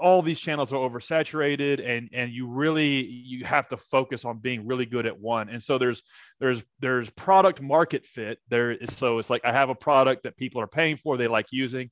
all 0.00 0.22
these 0.22 0.40
channels 0.40 0.72
are 0.72 0.76
oversaturated, 0.76 1.86
and 1.86 2.08
and 2.12 2.32
you 2.32 2.48
really 2.48 3.06
you 3.06 3.44
have 3.44 3.68
to 3.68 3.76
focus 3.76 4.24
on 4.24 4.38
being 4.38 4.66
really 4.66 4.86
good 4.86 5.06
at 5.06 5.18
one. 5.18 5.48
And 5.48 5.62
so 5.62 5.78
there's 5.78 6.02
there's 6.40 6.62
there's 6.80 7.10
product 7.10 7.62
market 7.62 8.04
fit. 8.04 8.38
There 8.48 8.72
is 8.72 8.96
so 8.96 9.18
it's 9.18 9.30
like 9.30 9.44
I 9.44 9.52
have 9.52 9.70
a 9.70 9.74
product 9.74 10.24
that 10.24 10.36
people 10.36 10.60
are 10.60 10.66
paying 10.66 10.96
for, 10.96 11.16
they 11.16 11.28
like 11.28 11.46
using, 11.52 11.90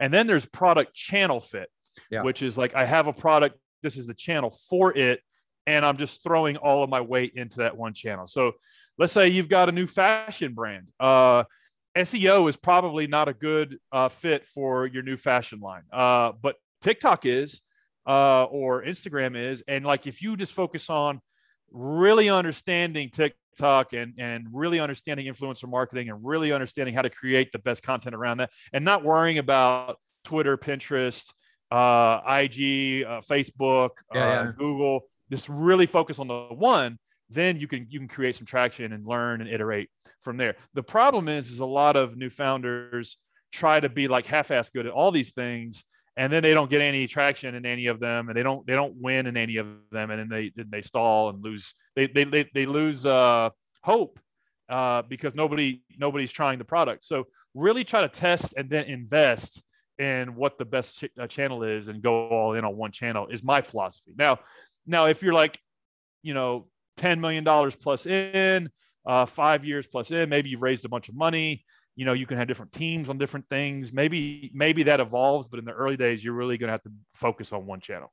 and 0.00 0.12
then 0.12 0.26
there's 0.26 0.46
product 0.46 0.94
channel 0.94 1.40
fit, 1.40 1.68
yeah. 2.10 2.22
which 2.22 2.42
is 2.42 2.56
like 2.56 2.74
I 2.74 2.86
have 2.86 3.06
a 3.06 3.12
product. 3.12 3.56
This 3.82 3.96
is 3.96 4.06
the 4.06 4.14
channel 4.14 4.56
for 4.68 4.96
it 4.96 5.20
and 5.68 5.84
I'm 5.84 5.98
just 5.98 6.22
throwing 6.22 6.56
all 6.56 6.82
of 6.82 6.88
my 6.88 7.02
weight 7.02 7.34
into 7.34 7.58
that 7.58 7.76
one 7.76 7.92
channel. 7.92 8.26
So 8.26 8.52
let's 8.96 9.12
say 9.12 9.28
you've 9.28 9.50
got 9.50 9.68
a 9.68 9.72
new 9.72 9.86
fashion 9.86 10.54
brand. 10.54 10.88
Uh, 10.98 11.44
SEO 11.94 12.48
is 12.48 12.56
probably 12.56 13.06
not 13.06 13.28
a 13.28 13.34
good 13.34 13.78
uh, 13.92 14.08
fit 14.08 14.46
for 14.46 14.86
your 14.86 15.02
new 15.02 15.18
fashion 15.18 15.60
line, 15.60 15.82
uh, 15.92 16.32
but 16.40 16.56
TikTok 16.80 17.26
is, 17.26 17.60
uh, 18.06 18.44
or 18.44 18.82
Instagram 18.82 19.36
is. 19.36 19.62
And 19.68 19.84
like 19.84 20.06
if 20.06 20.22
you 20.22 20.38
just 20.38 20.54
focus 20.54 20.88
on 20.88 21.20
really 21.70 22.30
understanding 22.30 23.10
TikTok 23.10 23.92
and, 23.92 24.14
and 24.16 24.46
really 24.50 24.80
understanding 24.80 25.26
influencer 25.26 25.68
marketing 25.68 26.08
and 26.08 26.24
really 26.24 26.50
understanding 26.50 26.94
how 26.94 27.02
to 27.02 27.10
create 27.10 27.52
the 27.52 27.58
best 27.58 27.82
content 27.82 28.14
around 28.14 28.38
that 28.38 28.50
and 28.72 28.86
not 28.86 29.04
worrying 29.04 29.36
about 29.36 29.98
Twitter, 30.24 30.56
Pinterest, 30.56 31.30
uh, 31.70 32.20
IG, 32.26 33.04
uh, 33.04 33.20
Facebook, 33.20 33.90
yeah, 34.14 34.44
yeah. 34.44 34.52
Google 34.56 35.02
just 35.30 35.48
really 35.48 35.86
focus 35.86 36.18
on 36.18 36.28
the 36.28 36.48
one 36.50 36.98
then 37.30 37.58
you 37.58 37.68
can 37.68 37.86
you 37.90 37.98
can 37.98 38.08
create 38.08 38.34
some 38.36 38.46
traction 38.46 38.92
and 38.92 39.06
learn 39.06 39.40
and 39.40 39.50
iterate 39.50 39.90
from 40.22 40.36
there. 40.36 40.56
The 40.74 40.82
problem 40.82 41.28
is 41.28 41.50
is 41.50 41.60
a 41.60 41.66
lot 41.66 41.96
of 41.96 42.16
new 42.16 42.30
founders 42.30 43.18
try 43.52 43.80
to 43.80 43.88
be 43.88 44.08
like 44.08 44.26
half-ass 44.26 44.70
good 44.70 44.86
at 44.86 44.92
all 44.92 45.10
these 45.10 45.32
things 45.32 45.84
and 46.16 46.32
then 46.32 46.42
they 46.42 46.52
don't 46.52 46.70
get 46.70 46.82
any 46.82 47.06
traction 47.06 47.54
in 47.54 47.64
any 47.64 47.86
of 47.86 48.00
them 48.00 48.28
and 48.28 48.36
they 48.36 48.42
don't 48.42 48.66
they 48.66 48.74
don't 48.74 48.94
win 48.96 49.26
in 49.26 49.36
any 49.36 49.56
of 49.56 49.66
them 49.90 50.10
and 50.10 50.20
then 50.20 50.28
they 50.28 50.52
then 50.56 50.68
they 50.70 50.82
stall 50.82 51.30
and 51.30 51.42
lose 51.42 51.74
they 51.96 52.06
they 52.06 52.24
they, 52.24 52.50
they 52.54 52.66
lose 52.66 53.06
uh, 53.06 53.48
hope 53.82 54.18
uh, 54.68 55.02
because 55.02 55.34
nobody 55.34 55.82
nobody's 55.98 56.32
trying 56.32 56.58
the 56.58 56.64
product. 56.64 57.04
So 57.04 57.26
really 57.54 57.84
try 57.84 58.02
to 58.02 58.08
test 58.08 58.54
and 58.56 58.68
then 58.68 58.84
invest 58.84 59.62
in 59.98 60.34
what 60.36 60.58
the 60.58 60.64
best 60.64 61.00
ch- 61.00 61.10
uh, 61.20 61.26
channel 61.26 61.62
is 61.62 61.88
and 61.88 62.02
go 62.02 62.28
all 62.28 62.54
in 62.54 62.64
on 62.64 62.76
one 62.76 62.92
channel 62.92 63.26
is 63.28 63.42
my 63.42 63.60
philosophy. 63.60 64.12
Now 64.16 64.38
now, 64.88 65.06
if 65.06 65.22
you're 65.22 65.34
like, 65.34 65.58
you 66.22 66.34
know, 66.34 66.66
$10 66.98 67.20
million 67.20 67.44
plus 67.80 68.06
in, 68.06 68.70
uh, 69.06 69.26
five 69.26 69.64
years 69.64 69.86
plus 69.86 70.10
in, 70.10 70.28
maybe 70.28 70.50
you've 70.50 70.62
raised 70.62 70.84
a 70.84 70.88
bunch 70.88 71.08
of 71.08 71.14
money. 71.14 71.64
You 71.96 72.04
know, 72.04 72.12
you 72.12 72.26
can 72.26 72.38
have 72.38 72.48
different 72.48 72.72
teams 72.72 73.08
on 73.08 73.18
different 73.18 73.48
things. 73.48 73.92
Maybe, 73.92 74.50
maybe 74.54 74.84
that 74.84 75.00
evolves, 75.00 75.48
but 75.48 75.58
in 75.58 75.64
the 75.64 75.72
early 75.72 75.96
days, 75.96 76.22
you're 76.22 76.34
really 76.34 76.58
going 76.58 76.68
to 76.68 76.72
have 76.72 76.82
to 76.82 76.92
focus 77.14 77.52
on 77.52 77.66
one 77.66 77.80
channel. 77.80 78.12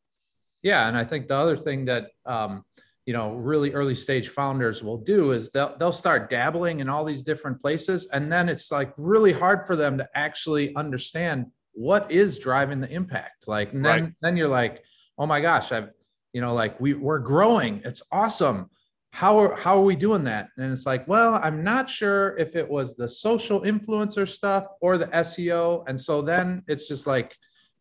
Yeah. 0.64 0.88
And 0.88 0.98
I 0.98 1.04
think 1.04 1.28
the 1.28 1.36
other 1.36 1.58
thing 1.58 1.86
that, 1.86 2.08
um, 2.26 2.64
you 3.06 3.14
know, 3.14 3.34
really 3.34 3.72
early 3.72 3.94
stage 3.94 4.30
founders 4.30 4.82
will 4.82 4.98
do 4.98 5.32
is 5.32 5.52
they'll, 5.52 5.78
they'll 5.78 5.92
start 5.92 6.30
dabbling 6.30 6.80
in 6.80 6.90
all 6.90 7.06
these 7.06 7.22
different 7.22 7.62
places. 7.62 8.08
And 8.12 8.32
then 8.32 8.50
it's 8.50 8.72
like 8.72 8.92
really 8.98 9.32
hard 9.32 9.68
for 9.68 9.76
them 9.76 9.98
to 10.00 10.10
actually 10.16 10.76
understand 10.76 11.46
what 11.74 12.10
is 12.10 12.40
driving 12.40 12.82
the 12.82 12.90
impact. 12.90 13.48
Like, 13.48 13.74
and 13.74 13.86
then, 13.86 14.04
right. 14.04 14.14
then 14.22 14.38
you're 14.38 14.48
like, 14.48 14.84
oh 15.20 15.28
my 15.28 15.40
gosh, 15.40 15.72
I've, 15.72 15.90
you 16.36 16.42
know, 16.42 16.54
like 16.54 16.78
we 16.82 16.94
we're 16.94 17.20
growing. 17.20 17.82
It's 17.86 18.02
awesome. 18.12 18.70
How 19.12 19.40
are 19.40 19.56
how 19.56 19.78
are 19.78 19.86
we 19.86 19.96
doing 19.96 20.26
that? 20.26 20.50
And 20.58 20.70
it's 20.70 20.86
like, 20.86 21.08
well, 21.08 21.40
I'm 21.42 21.64
not 21.64 21.90
sure 21.90 22.36
if 22.38 22.58
it 22.58 22.70
was 22.70 22.94
the 22.94 23.08
social 23.08 23.62
influencer 23.62 24.28
stuff 24.28 24.66
or 24.82 24.98
the 24.98 25.08
SEO. 25.08 25.86
And 25.88 26.00
so 26.00 26.22
then 26.22 26.62
it's 26.68 26.90
just 26.90 27.08
like 27.08 27.34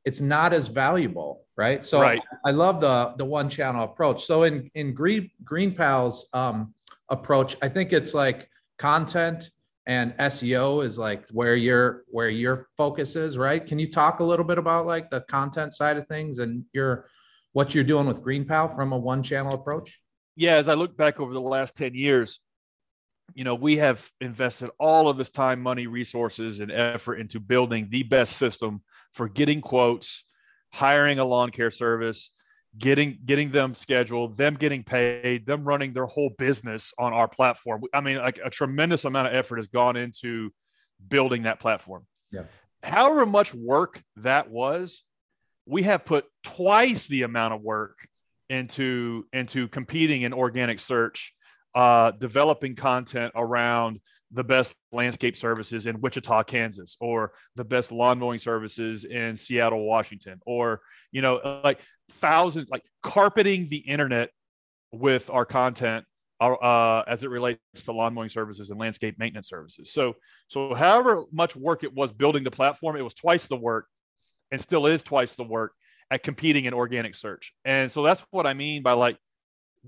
it's 0.04 0.20
not 0.20 0.52
as 0.52 0.68
valuable, 0.68 1.42
right? 1.56 1.84
So 1.84 2.00
right. 2.00 2.22
I 2.46 2.52
love 2.52 2.80
the 2.80 3.14
the 3.18 3.24
one 3.24 3.48
channel 3.48 3.82
approach. 3.82 4.24
So 4.24 4.44
in 4.44 4.70
in 4.76 4.94
Green 4.94 5.32
GreenPal's 5.42 6.28
um, 6.32 6.74
approach, 7.08 7.56
I 7.60 7.68
think 7.68 7.92
it's 7.92 8.14
like 8.14 8.48
content 8.78 9.50
and 9.88 10.16
SEO 10.18 10.84
is 10.84 10.96
like 10.96 11.26
where 11.30 11.56
your 11.56 12.04
where 12.06 12.28
your 12.28 12.68
focus 12.76 13.16
is, 13.16 13.36
right? 13.36 13.66
Can 13.66 13.80
you 13.80 13.90
talk 13.90 14.20
a 14.20 14.24
little 14.24 14.46
bit 14.46 14.58
about 14.58 14.86
like 14.86 15.10
the 15.10 15.22
content 15.22 15.74
side 15.74 15.96
of 15.96 16.06
things 16.06 16.38
and 16.38 16.64
your 16.72 17.08
what 17.54 17.74
you're 17.74 17.84
doing 17.84 18.06
with 18.06 18.22
GreenPal 18.22 18.74
from 18.74 18.92
a 18.92 18.98
one 18.98 19.22
channel 19.22 19.54
approach? 19.54 19.98
Yeah, 20.36 20.56
as 20.56 20.68
I 20.68 20.74
look 20.74 20.96
back 20.96 21.20
over 21.20 21.32
the 21.32 21.40
last 21.40 21.76
10 21.76 21.94
years, 21.94 22.40
you 23.32 23.44
know, 23.44 23.54
we 23.54 23.76
have 23.78 24.10
invested 24.20 24.70
all 24.78 25.08
of 25.08 25.16
this 25.16 25.30
time, 25.30 25.62
money, 25.62 25.86
resources, 25.86 26.60
and 26.60 26.70
effort 26.70 27.14
into 27.14 27.40
building 27.40 27.88
the 27.90 28.02
best 28.02 28.36
system 28.36 28.82
for 29.14 29.28
getting 29.28 29.60
quotes, 29.60 30.24
hiring 30.72 31.20
a 31.20 31.24
lawn 31.24 31.50
care 31.50 31.70
service, 31.70 32.32
getting 32.76 33.18
getting 33.24 33.50
them 33.50 33.74
scheduled, 33.74 34.36
them 34.36 34.54
getting 34.54 34.82
paid, 34.82 35.46
them 35.46 35.64
running 35.64 35.92
their 35.92 36.06
whole 36.06 36.30
business 36.36 36.92
on 36.98 37.12
our 37.12 37.28
platform. 37.28 37.82
I 37.94 38.00
mean, 38.00 38.18
like 38.18 38.40
a 38.44 38.50
tremendous 38.50 39.04
amount 39.04 39.28
of 39.28 39.34
effort 39.34 39.56
has 39.56 39.68
gone 39.68 39.96
into 39.96 40.50
building 41.08 41.44
that 41.44 41.60
platform. 41.60 42.04
Yeah. 42.32 42.42
However 42.82 43.24
much 43.24 43.54
work 43.54 44.02
that 44.16 44.50
was, 44.50 45.04
we 45.66 45.82
have 45.84 46.04
put 46.04 46.26
twice 46.42 47.06
the 47.06 47.22
amount 47.22 47.54
of 47.54 47.62
work 47.62 48.08
into 48.48 49.26
into 49.32 49.68
competing 49.68 50.22
in 50.22 50.32
organic 50.32 50.80
search, 50.80 51.34
uh, 51.74 52.10
developing 52.12 52.76
content 52.76 53.32
around 53.34 54.00
the 54.30 54.44
best 54.44 54.74
landscape 54.92 55.36
services 55.36 55.86
in 55.86 56.00
Wichita, 56.00 56.42
Kansas, 56.44 56.96
or 57.00 57.32
the 57.56 57.64
best 57.64 57.92
lawn 57.92 58.18
mowing 58.18 58.38
services 58.38 59.04
in 59.04 59.36
Seattle, 59.36 59.84
Washington, 59.84 60.40
or 60.44 60.80
you 61.12 61.22
know, 61.22 61.60
like 61.62 61.80
thousands, 62.10 62.68
like 62.70 62.82
carpeting 63.02 63.68
the 63.68 63.78
internet 63.78 64.30
with 64.92 65.30
our 65.30 65.44
content 65.44 66.04
uh, 66.40 66.52
uh, 66.54 67.04
as 67.06 67.24
it 67.24 67.30
relates 67.30 67.60
to 67.84 67.92
lawn 67.92 68.14
mowing 68.14 68.28
services 68.28 68.70
and 68.70 68.78
landscape 68.78 69.18
maintenance 69.18 69.48
services. 69.48 69.92
So, 69.92 70.14
so 70.48 70.74
however 70.74 71.24
much 71.32 71.56
work 71.56 71.84
it 71.84 71.94
was 71.94 72.12
building 72.12 72.44
the 72.44 72.50
platform, 72.50 72.96
it 72.96 73.02
was 73.02 73.14
twice 73.14 73.46
the 73.46 73.56
work, 73.56 73.86
and 74.50 74.60
still 74.60 74.86
is 74.86 75.02
twice 75.02 75.34
the 75.34 75.44
work 75.44 75.72
at 76.10 76.22
competing 76.22 76.64
in 76.66 76.74
organic 76.74 77.14
search. 77.14 77.54
And 77.64 77.90
so 77.90 78.02
that's 78.02 78.24
what 78.30 78.46
I 78.46 78.54
mean 78.54 78.82
by 78.82 78.92
like 78.92 79.18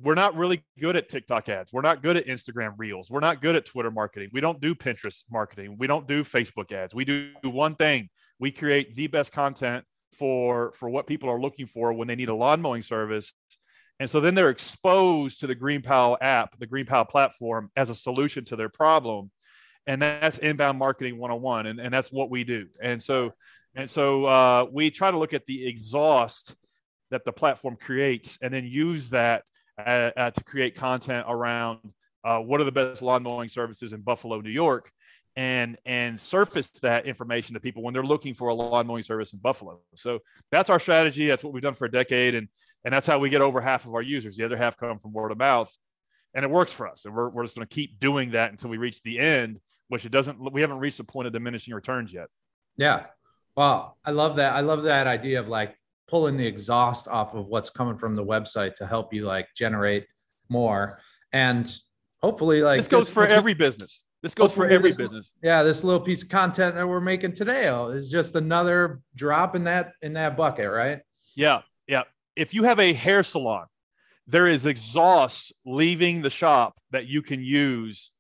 we're 0.02 0.14
not 0.14 0.36
really 0.36 0.62
good 0.78 0.96
at 0.96 1.08
TikTok 1.08 1.48
ads. 1.48 1.72
We're 1.72 1.80
not 1.80 2.02
good 2.02 2.16
at 2.16 2.26
Instagram 2.26 2.74
reels. 2.76 3.10
We're 3.10 3.20
not 3.20 3.40
good 3.40 3.56
at 3.56 3.64
Twitter 3.64 3.90
marketing. 3.90 4.28
We 4.32 4.40
don't 4.40 4.60
do 4.60 4.74
Pinterest 4.74 5.24
marketing. 5.30 5.76
We 5.78 5.86
don't 5.86 6.06
do 6.06 6.22
Facebook 6.22 6.70
ads. 6.70 6.94
We 6.94 7.04
do 7.04 7.30
one 7.42 7.76
thing. 7.76 8.10
We 8.38 8.50
create 8.50 8.94
the 8.94 9.06
best 9.06 9.32
content 9.32 9.84
for 10.12 10.72
for 10.72 10.88
what 10.88 11.06
people 11.06 11.30
are 11.30 11.40
looking 11.40 11.66
for 11.66 11.92
when 11.92 12.08
they 12.08 12.16
need 12.16 12.28
a 12.28 12.34
lawn 12.34 12.60
mowing 12.60 12.82
service. 12.82 13.32
And 13.98 14.10
so 14.10 14.20
then 14.20 14.34
they're 14.34 14.50
exposed 14.50 15.40
to 15.40 15.46
the 15.46 15.54
Green 15.54 15.80
GreenPal 15.80 16.18
app, 16.20 16.58
the 16.58 16.66
Green 16.66 16.84
GreenPal 16.84 17.08
platform 17.08 17.70
as 17.76 17.88
a 17.88 17.94
solution 17.94 18.44
to 18.46 18.56
their 18.56 18.68
problem. 18.68 19.30
And 19.86 20.02
that's 20.02 20.38
inbound 20.38 20.78
marketing 20.78 21.18
101. 21.18 21.66
And, 21.66 21.80
and 21.80 21.94
that's 21.94 22.12
what 22.12 22.28
we 22.28 22.44
do. 22.44 22.66
And 22.82 23.02
so 23.02 23.32
and 23.76 23.90
so 23.90 24.24
uh, 24.24 24.66
we 24.72 24.90
try 24.90 25.10
to 25.10 25.18
look 25.18 25.34
at 25.34 25.46
the 25.46 25.66
exhaust 25.66 26.56
that 27.10 27.24
the 27.24 27.32
platform 27.32 27.76
creates 27.80 28.38
and 28.42 28.52
then 28.52 28.64
use 28.64 29.10
that 29.10 29.44
uh, 29.78 30.10
uh, 30.16 30.30
to 30.30 30.42
create 30.44 30.74
content 30.74 31.26
around 31.28 31.78
uh, 32.24 32.38
what 32.38 32.60
are 32.60 32.64
the 32.64 32.72
best 32.72 33.02
lawn 33.02 33.22
mowing 33.22 33.48
services 33.48 33.92
in 33.92 34.00
Buffalo, 34.00 34.40
New 34.40 34.50
York, 34.50 34.90
and 35.36 35.76
and 35.84 36.18
surface 36.18 36.68
that 36.80 37.06
information 37.06 37.54
to 37.54 37.60
people 37.60 37.82
when 37.82 37.92
they're 37.92 38.02
looking 38.02 38.34
for 38.34 38.48
a 38.48 38.54
lawn 38.54 38.86
mowing 38.86 39.02
service 39.02 39.32
in 39.32 39.38
Buffalo. 39.38 39.80
So 39.94 40.20
that's 40.50 40.70
our 40.70 40.80
strategy. 40.80 41.26
That's 41.26 41.44
what 41.44 41.52
we've 41.52 41.62
done 41.62 41.74
for 41.74 41.84
a 41.84 41.90
decade, 41.90 42.34
and 42.34 42.48
and 42.84 42.92
that's 42.92 43.06
how 43.06 43.18
we 43.18 43.28
get 43.28 43.42
over 43.42 43.60
half 43.60 43.84
of 43.84 43.94
our 43.94 44.02
users. 44.02 44.36
The 44.36 44.44
other 44.44 44.56
half 44.56 44.76
come 44.76 44.98
from 44.98 45.12
word 45.12 45.30
of 45.30 45.38
mouth, 45.38 45.72
and 46.34 46.44
it 46.44 46.50
works 46.50 46.72
for 46.72 46.88
us. 46.88 47.04
And 47.04 47.14
we're 47.14 47.28
we're 47.28 47.44
just 47.44 47.54
going 47.54 47.68
to 47.68 47.74
keep 47.74 48.00
doing 48.00 48.30
that 48.30 48.50
until 48.50 48.70
we 48.70 48.78
reach 48.78 49.02
the 49.02 49.18
end, 49.18 49.60
which 49.88 50.06
it 50.06 50.10
doesn't. 50.10 50.52
We 50.52 50.62
haven't 50.62 50.78
reached 50.78 50.96
the 50.96 51.04
point 51.04 51.26
of 51.26 51.34
diminishing 51.34 51.74
returns 51.74 52.12
yet. 52.12 52.28
Yeah. 52.78 53.04
Well, 53.56 53.96
I 54.04 54.10
love 54.10 54.36
that. 54.36 54.52
I 54.52 54.60
love 54.60 54.82
that 54.82 55.06
idea 55.06 55.40
of 55.40 55.48
like 55.48 55.76
pulling 56.08 56.36
the 56.36 56.46
exhaust 56.46 57.08
off 57.08 57.34
of 57.34 57.46
what's 57.46 57.70
coming 57.70 57.96
from 57.96 58.14
the 58.14 58.24
website 58.24 58.74
to 58.76 58.86
help 58.86 59.12
you 59.12 59.24
like 59.24 59.48
generate 59.56 60.06
more. 60.48 60.98
And 61.32 61.74
hopefully 62.22 62.62
like 62.62 62.78
this 62.78 62.88
goes 62.88 63.08
for 63.08 63.26
every 63.26 63.54
business. 63.54 64.02
This 64.22 64.34
goes 64.34 64.52
for 64.52 64.68
every 64.68 64.90
this, 64.90 64.98
business. 64.98 65.32
Yeah 65.42 65.62
this 65.62 65.84
little 65.84 66.00
piece 66.00 66.22
of 66.22 66.28
content 66.28 66.74
that 66.74 66.86
we're 66.86 67.00
making 67.00 67.32
today 67.32 67.66
is 67.92 68.08
just 68.08 68.34
another 68.34 69.00
drop 69.14 69.54
in 69.54 69.64
that 69.64 69.92
in 70.02 70.12
that 70.14 70.36
bucket 70.36 70.70
right? 70.70 71.00
Yeah 71.34 71.62
yeah. 71.86 72.02
If 72.34 72.52
you 72.54 72.64
have 72.64 72.80
a 72.80 72.92
hair 72.92 73.22
salon 73.22 73.66
there 74.26 74.46
is 74.46 74.66
exhaust 74.66 75.54
leaving 75.64 76.22
the 76.22 76.30
shop 76.30 76.76
that 76.90 77.06
you 77.06 77.22
can 77.22 77.42
use 77.42 78.10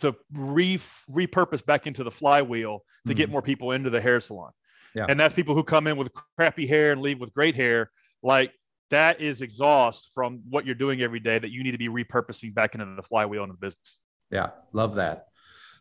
to 0.00 0.14
re- 0.32 0.80
repurpose 1.10 1.64
back 1.64 1.86
into 1.86 2.04
the 2.04 2.10
flywheel 2.10 2.82
to 3.06 3.12
mm 3.12 3.16
get 3.16 3.30
more 3.30 3.42
people 3.42 3.72
into 3.72 3.88
the 3.88 4.00
hair 4.00 4.20
salon 4.20 4.50
yeah. 4.96 5.04
And 5.08 5.20
that's 5.20 5.34
people 5.34 5.54
who 5.54 5.62
come 5.62 5.86
in 5.86 5.98
with 5.98 6.10
crappy 6.36 6.66
hair 6.66 6.90
and 6.92 7.02
leave 7.02 7.20
with 7.20 7.32
great 7.34 7.54
hair. 7.54 7.90
Like 8.22 8.52
that 8.90 9.20
is 9.20 9.42
exhaust 9.42 10.10
from 10.14 10.40
what 10.48 10.64
you're 10.64 10.74
doing 10.74 11.02
every 11.02 11.20
day 11.20 11.38
that 11.38 11.50
you 11.50 11.62
need 11.62 11.72
to 11.72 11.78
be 11.78 11.88
repurposing 11.88 12.54
back 12.54 12.74
into 12.74 12.86
the 12.96 13.02
flywheel 13.02 13.44
in 13.44 13.50
the 13.50 13.56
business. 13.56 13.98
Yeah, 14.30 14.50
love 14.72 14.94
that. 14.94 15.26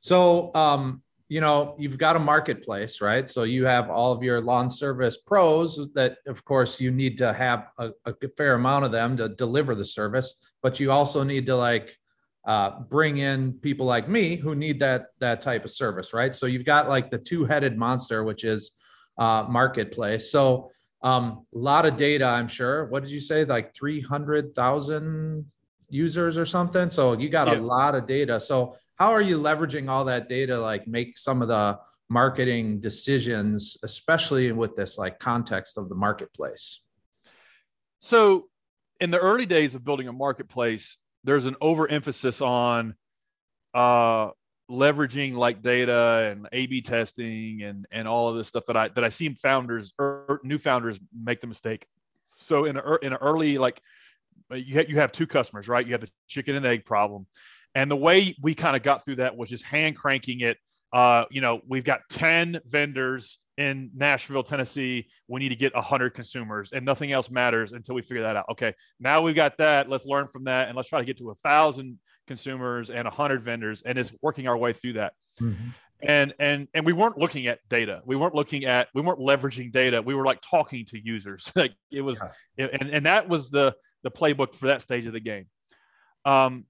So, 0.02 0.54
um, 0.54 1.02
you 1.30 1.40
know, 1.40 1.75
you've 1.80 1.98
got 1.98 2.18
a 2.18 2.20
marketplace, 2.20 3.00
right? 3.00 3.28
So 3.28 3.44
you 3.44 3.66
have 3.66 3.90
all 3.90 4.12
of 4.12 4.22
your 4.22 4.42
lawn 4.42 4.70
service 4.70 5.18
pros 5.18 5.90
that, 5.96 6.18
of 6.28 6.44
course, 6.44 6.80
you 6.80 6.92
need 6.92 7.18
to 7.20 7.34
have 7.34 7.70
a, 7.80 7.92
a 8.06 8.14
fair 8.38 8.56
amount 8.56 8.86
of 8.86 8.92
them 8.92 9.16
to 9.18 9.30
deliver 9.30 9.75
the 9.75 9.86
service, 9.86 10.36
but 10.62 10.80
you 10.80 10.92
also 10.92 11.24
need 11.24 11.46
to 11.46 11.56
like 11.56 11.98
uh, 12.46 12.80
bring 12.82 13.18
in 13.18 13.54
people 13.54 13.86
like 13.86 14.08
me 14.08 14.36
who 14.36 14.56
need 14.56 14.80
that 14.80 15.08
that 15.20 15.42
type 15.42 15.66
of 15.66 15.72
service, 15.72 16.14
right? 16.14 16.36
So 16.36 16.46
you've 16.46 16.66
got 16.66 16.88
like 16.88 17.10
the 17.10 17.18
two-headed 17.18 17.78
monster, 17.78 18.24
which 18.24 18.44
is 18.44 18.72
uh, 19.18 19.46
marketplace. 19.50 20.32
So 20.32 20.72
um, 21.02 21.46
a 21.54 21.58
lot 21.58 21.86
of 21.86 21.98
data, 21.98 22.25
I'm 22.25 22.48
sure. 22.48 22.86
What 22.86 23.04
did 23.04 23.12
you 23.12 23.22
say? 23.22 23.46
Like 23.46 23.75
300,000 23.75 25.46
users 25.90 26.38
or 26.38 26.46
something. 26.46 26.90
So 26.90 27.14
you 27.14 27.30
got 27.30 27.48
yeah. 27.48 27.58
a 27.58 27.62
lot 27.62 27.96
of 27.96 28.08
data. 28.08 28.40
So 28.40 28.75
how 28.96 29.12
are 29.12 29.22
you 29.22 29.40
leveraging 29.40 29.90
all 29.90 30.06
that 30.06 30.30
data? 30.30 30.60
Like 30.60 30.88
make 30.88 31.18
some 31.18 31.42
of 31.42 31.48
the 31.48 31.80
marketing 32.10 32.80
decisions, 32.80 33.78
especially 33.84 34.52
with 34.52 34.75
this 34.75 34.98
like 34.98 35.20
context 35.20 35.78
of 35.78 35.90
the 35.90 35.96
marketplace. 35.96 36.82
So 38.00 38.50
in 39.00 39.12
the 39.12 39.20
early 39.20 39.46
days 39.46 39.75
of 39.75 39.84
building 39.84 40.08
a 40.08 40.14
marketplace, 40.14 40.98
there's 41.25 41.46
an 41.46 41.55
overemphasis 41.60 42.41
on 42.41 42.96
uh, 43.74 44.29
leveraging 44.70 45.34
like 45.34 45.62
data 45.62 46.29
and 46.32 46.48
A/B 46.51 46.82
testing 46.82 47.63
and 47.63 47.86
and 47.91 48.08
all 48.08 48.29
of 48.29 48.36
this 48.36 48.48
stuff 48.48 48.65
that 48.67 48.77
I 48.77 48.88
that 48.89 49.03
I 49.03 49.10
see 49.10 49.29
founders 49.29 49.94
or 50.00 50.39
new 50.44 50.58
founders 50.58 51.00
make 51.13 51.41
the 51.41 51.48
mistake. 51.48 51.86
So 52.38 52.65
in 52.65 52.77
a, 52.77 52.96
in 53.01 53.13
an 53.13 53.20
early 53.22 53.58
like 53.58 53.82
you 54.53 54.75
have, 54.75 54.89
you 54.89 54.96
have 54.98 55.12
two 55.12 55.27
customers, 55.27 55.67
right? 55.67 55.86
You 55.86 55.94
have 55.94 56.01
the 56.01 56.10
chicken 56.27 56.55
and 56.55 56.65
egg 56.65 56.86
problem, 56.86 57.25
and 57.74 57.89
the 57.89 57.96
way 57.96 58.36
we 58.41 58.53
kind 58.53 58.75
of 58.75 58.84
got 58.84 59.03
through 59.03 59.17
that 59.17 59.36
was 59.36 59.50
just 59.50 59.65
hand 59.65 59.96
cranking 59.96 60.41
it. 60.41 60.58
Uh, 60.94 61.25
you 61.29 61.41
know, 61.41 61.62
we've 61.67 61.84
got 61.84 62.01
ten 62.10 62.60
vendors 62.65 63.39
in 63.58 63.92
Nashville, 63.96 64.44
Tennessee. 64.44 65.08
We 65.28 65.40
need 65.40 65.50
to 65.50 65.56
get 65.56 65.76
hundred 65.76 66.14
consumers, 66.14 66.72
and 66.72 66.86
nothing 66.86 67.12
else 67.12 67.30
matters 67.30 67.72
until 67.72 67.96
we 67.96 68.02
figure 68.02 68.24
that 68.24 68.36
out. 68.36 68.46
Okay, 68.52 68.74
now 69.00 69.22
we've 69.22 69.36
got 69.36 69.58
that. 69.58 69.90
Let's 69.90 70.06
learn 70.06 70.28
from 70.28 70.46
that, 70.46 70.68
and 70.68 70.76
let's 70.76 70.90
try 70.90 71.00
to 71.00 71.06
get 71.06 71.18
to 71.20 71.30
a 71.30 71.36
thousand 71.36 72.00
consumers 72.28 72.90
and 72.90 73.06
100 73.06 73.44
vendors 73.44 73.82
and 73.84 73.98
it's 73.98 74.14
working 74.22 74.48
our 74.48 74.58
way 74.58 74.74
through 74.74 74.94
that 74.94 75.14
mm-hmm. 75.40 75.70
and 76.04 76.34
and 76.40 76.68
and 76.74 76.86
we 76.86 76.94
weren't 76.94 77.18
looking 77.18 77.48
at 77.48 77.60
data 77.70 78.02
we 78.06 78.16
weren't 78.16 78.36
looking 78.36 78.66
at 78.66 78.88
we 78.94 79.02
weren't 79.02 79.20
leveraging 79.20 79.72
data 79.72 80.02
we 80.02 80.16
were 80.16 80.26
like 80.26 80.42
talking 80.42 80.86
to 80.86 81.00
users 81.00 81.52
like 81.56 81.74
it 81.92 82.02
was 82.02 82.22
yeah. 82.58 82.68
and 82.72 82.90
and 82.90 83.06
that 83.06 83.30
was 83.30 83.50
the 83.50 83.76
the 84.04 84.12
playbook 84.12 84.54
for 84.56 84.68
that 84.68 84.82
stage 84.82 85.06
of 85.06 85.14
the 85.14 85.20
game 85.20 85.46
um 86.26 86.66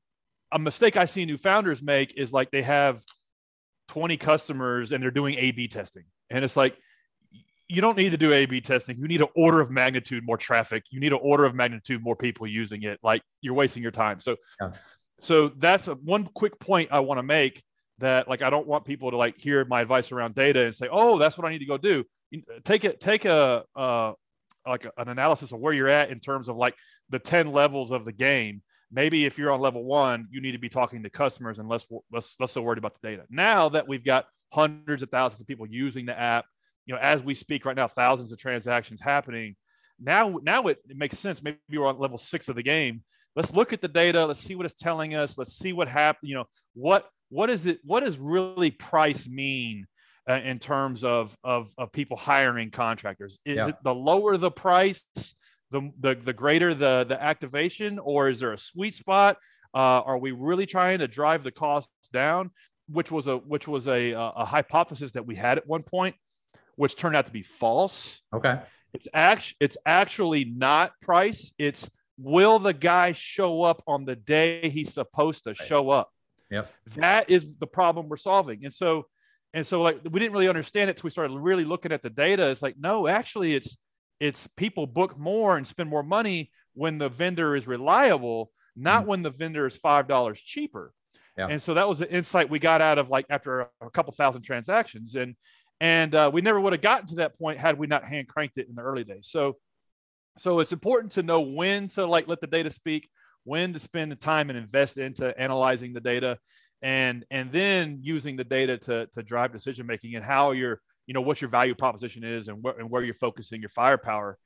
a 0.52 0.60
mistake 0.60 0.98
i 0.98 1.06
see 1.06 1.26
new 1.26 1.38
founders 1.38 1.82
make 1.82 2.18
is 2.18 2.34
like 2.34 2.52
they 2.52 2.62
have 2.62 3.02
20 3.90 4.18
customers 4.18 4.92
and 4.92 5.02
they're 5.02 5.12
doing 5.12 5.36
a 5.36 5.52
b 5.52 5.68
testing 5.68 6.04
and 6.30 6.44
it's 6.44 6.58
like 6.58 6.78
you 7.68 7.82
don't 7.82 7.98
need 7.98 8.12
to 8.12 8.18
do 8.18 8.32
A 8.32 8.46
B 8.46 8.62
testing. 8.62 8.98
You 9.00 9.08
need 9.08 9.22
an 9.22 9.28
order 9.36 9.60
of 9.60 9.72
magnitude 9.72 10.24
more 10.24 10.38
traffic. 10.38 10.84
You 10.92 11.00
need 11.00 11.14
an 11.14 11.20
order 11.22 11.46
of 11.46 11.56
magnitude 11.56 12.04
more 12.04 12.16
people 12.16 12.46
using 12.46 12.84
it. 12.84 13.00
Like 13.02 13.24
you're 13.42 13.56
wasting 13.56 13.82
your 13.82 13.92
time. 13.92 14.20
So, 14.20 14.36
yeah 14.62 14.72
so 15.20 15.50
that's 15.50 15.88
a, 15.88 15.96
one 15.96 16.26
quick 16.34 16.60
point 16.60 16.90
I 16.92 17.00
want 17.00 17.20
to 17.20 17.24
make 17.24 17.64
that 18.00 18.28
like 18.28 18.42
I 18.42 18.50
don't 18.50 18.68
want 18.68 18.86
people 18.86 19.12
to 19.12 19.18
like 19.18 19.38
hear 19.38 19.64
my 19.66 19.82
advice 19.82 20.12
around 20.12 20.36
data 20.36 20.66
and 20.66 20.76
say, 20.76 20.90
"Oh, 20.92 21.18
that's 21.18 21.38
what 21.38 21.48
I 21.48 21.52
need 21.52 21.60
to 21.60 21.66
go 21.66 21.78
do." 21.78 22.04
Take 22.66 22.84
it, 22.84 23.00
take 23.00 23.26
a, 23.26 23.64
a 23.76 24.14
like 24.66 24.86
an 24.98 25.08
analysis 25.08 25.52
of 25.52 25.60
where 25.60 25.74
you're 25.74 25.88
at 25.88 26.10
in 26.10 26.20
terms 26.20 26.50
of 26.50 26.58
like 26.58 26.76
the 27.10 27.20
10 27.20 27.52
levels 27.52 27.92
of 27.92 28.04
the 28.04 28.12
game 28.12 28.64
maybe 28.92 29.26
if 29.26 29.38
you're 29.38 29.52
on 29.52 29.62
level 29.62 29.84
one 29.84 30.28
you 30.32 30.42
need 30.42 30.54
to 30.54 30.58
be 30.58 30.70
talking 30.70 31.04
to 31.04 31.10
customers 31.10 31.60
and 31.60 31.70
less 31.70 31.86
less 32.12 32.36
less 32.40 32.52
so 32.52 32.64
worried 32.64 32.80
about 32.80 33.00
the 33.00 33.08
data 33.08 33.24
now 33.30 33.70
that 33.70 33.88
we've 33.88 34.04
got 34.04 34.26
hundreds 34.56 35.04
of 35.04 35.10
thousands 35.10 35.42
of 35.42 35.48
people 35.48 35.68
using 35.68 36.06
the 36.06 36.18
app. 36.18 36.46
You 36.86 36.94
know 36.94 37.02
as 37.02 37.24
we 37.24 37.34
speak 37.34 37.66
right 37.66 37.76
now 37.76 37.88
thousands 37.88 38.32
of 38.32 38.40
transactions 38.40 39.02
happening. 39.02 39.56
Now 40.00 40.40
now 40.42 40.68
it, 40.68 40.78
it 40.90 40.98
makes 40.98 41.20
sense. 41.20 41.44
Maybe 41.44 41.58
we're 41.72 41.88
on 41.88 42.00
level 42.00 42.18
six 42.18 42.48
of 42.48 42.56
the 42.56 42.64
game. 42.64 43.04
Let's 43.36 43.54
look 43.54 43.74
at 43.74 43.82
the 43.82 43.88
data. 43.88 44.26
Let's 44.26 44.40
see 44.40 44.56
what 44.56 44.66
it's 44.66 44.76
telling 44.76 45.16
us. 45.16 45.38
Let's 45.38 45.54
see 45.54 45.74
what 45.74 45.88
happened 45.88 46.30
you 46.30 46.36
know 46.36 46.46
what 46.74 47.10
what 47.30 47.50
is 47.50 47.66
it 47.66 47.80
what 47.84 48.04
does 48.04 48.18
really 48.18 48.72
price 48.72 49.28
mean 49.28 49.88
uh, 50.30 50.40
in 50.44 50.60
terms 50.60 51.04
of, 51.04 51.36
of 51.44 51.72
of 51.78 51.92
people 51.92 52.18
hiring 52.18 52.72
contractors? 52.72 53.40
Is 53.46 53.58
yeah. 53.58 53.68
it 53.70 53.76
the 53.84 53.94
lower 53.94 54.38
the 54.38 54.52
price 54.52 55.04
the, 55.72 55.92
the 56.00 56.16
the 56.16 56.34
greater 56.34 56.74
the 56.74 57.06
the 57.08 57.22
activation 57.22 58.00
or 58.00 58.30
is 58.30 58.40
there 58.40 58.54
a 58.54 58.58
sweet 58.58 58.96
spot? 58.96 59.38
Uh, 59.74 60.02
are 60.08 60.18
we 60.18 60.32
really 60.32 60.66
trying 60.66 61.00
to 61.00 61.08
drive 61.08 61.44
the 61.44 61.52
costs 61.52 62.10
down 62.14 62.50
which 62.88 63.12
was 63.12 63.28
a 63.28 63.38
which 63.38 63.68
was 63.68 63.88
a 63.88 64.12
a 64.12 64.46
hypothesis 64.46 65.14
that 65.14 65.26
we 65.26 65.36
had 65.36 65.58
at 65.58 65.68
one 65.68 65.84
point 65.84 66.16
which 66.76 66.96
turned 66.96 67.16
out 67.16 67.26
to 67.26 67.32
be 67.32 67.44
false 67.44 68.22
okay 68.34 68.60
it's 68.94 69.08
actually 69.14 69.58
it's 69.60 69.78
actually 69.86 70.46
not 70.46 70.92
price 71.02 71.54
it's 71.58 71.90
will 72.18 72.60
the 72.60 72.74
guy 72.74 73.12
show 73.12 73.64
up 73.64 73.84
on 73.88 74.06
the 74.06 74.16
day 74.16 74.70
he's 74.70 74.94
supposed 74.94 75.44
to 75.44 75.54
show 75.54 75.90
up 75.90 76.10
Yep. 76.52 76.72
That 76.96 77.30
is 77.30 77.58
the 77.58 77.68
problem 77.68 78.10
we're 78.10 78.18
solving. 78.18 78.64
And 78.64 78.74
so, 78.74 79.08
and 79.54 79.66
so 79.66 79.82
like 79.82 80.02
we 80.10 80.20
didn't 80.20 80.34
really 80.34 80.50
understand 80.50 80.90
it 80.90 80.98
till 80.98 81.06
we 81.06 81.10
started 81.10 81.38
really 81.38 81.66
looking 81.66 81.92
at 81.92 82.02
the 82.02 82.10
data. 82.10 82.50
It's 82.50 82.62
like, 82.62 82.76
no, 82.78 83.08
actually 83.08 83.56
it's 83.56 83.78
it's 84.20 84.48
people 84.56 84.88
book 84.88 85.18
more 85.18 85.58
and 85.58 85.66
spend 85.66 85.90
more 85.90 86.04
money 86.04 86.52
when 86.74 86.98
the 86.98 87.10
vendor 87.10 87.56
is 87.56 87.68
reliable, 87.68 88.52
not 88.76 89.02
mm-hmm. 89.02 89.10
when 89.10 89.22
the 89.24 89.30
vendor 89.30 89.66
is 89.66 89.76
five 89.76 90.08
dollars 90.08 90.40
cheaper. 90.40 90.94
Yeah. 91.38 91.48
And 91.48 91.62
so 91.62 91.74
that 91.74 91.88
was 91.88 92.00
the 92.00 92.12
insight 92.12 92.50
we 92.50 92.60
got 92.60 92.82
out 92.82 92.98
of 92.98 93.10
like 93.10 93.26
after 93.30 93.68
a, 93.82 93.90
couple 93.92 94.14
thousand 94.14 94.44
transactions. 94.44 95.16
And 95.16 95.36
and 95.82 96.16
uh, 96.16 96.32
we 96.34 96.42
never 96.42 96.60
would 96.60 96.74
have 96.74 96.82
gotten 96.82 97.08
to 97.08 97.16
that 97.16 97.38
point 97.38 97.60
had 97.60 97.78
we 97.78 97.88
not 97.88 98.06
hand 98.06 98.28
cranked 98.28 98.58
it 98.58 98.70
in 98.70 98.76
the 98.76 98.82
early 98.82 99.04
days. 99.04 99.28
So 99.28 99.58
so 100.38 100.60
it's 100.60 100.72
important 100.72 101.14
to 101.14 101.24
know 101.24 101.42
when 101.42 101.88
to 101.90 102.06
like 102.06 102.28
let 102.28 102.42
the 102.42 102.48
data 102.48 102.70
speak 102.70 103.10
when 103.44 103.74
to 103.74 103.80
spend 103.80 104.12
the 104.12 104.16
time 104.16 104.50
and 104.50 104.58
invest 104.58 104.98
into 104.98 105.38
analyzing 105.40 105.94
the 105.94 106.02
data 106.02 106.38
and 106.82 107.26
and 107.32 107.52
then 107.52 108.00
using 108.02 108.36
the 108.36 108.44
data 108.44 108.78
to 108.78 109.08
to 109.14 109.24
drive 109.24 109.54
decision 109.54 109.86
making 109.86 110.16
and 110.16 110.26
how 110.26 110.52
your 110.52 110.82
you 111.08 111.14
know 111.14 111.22
what 111.22 111.42
your 111.42 111.50
value 111.50 111.76
proposition 111.76 112.24
is 112.24 112.48
and 112.48 112.62
where, 112.62 112.78
and 112.78 112.90
where 112.90 113.04
you're 113.04 113.14
focusing 113.14 113.62
your 113.62 113.70
firepower 113.70 114.38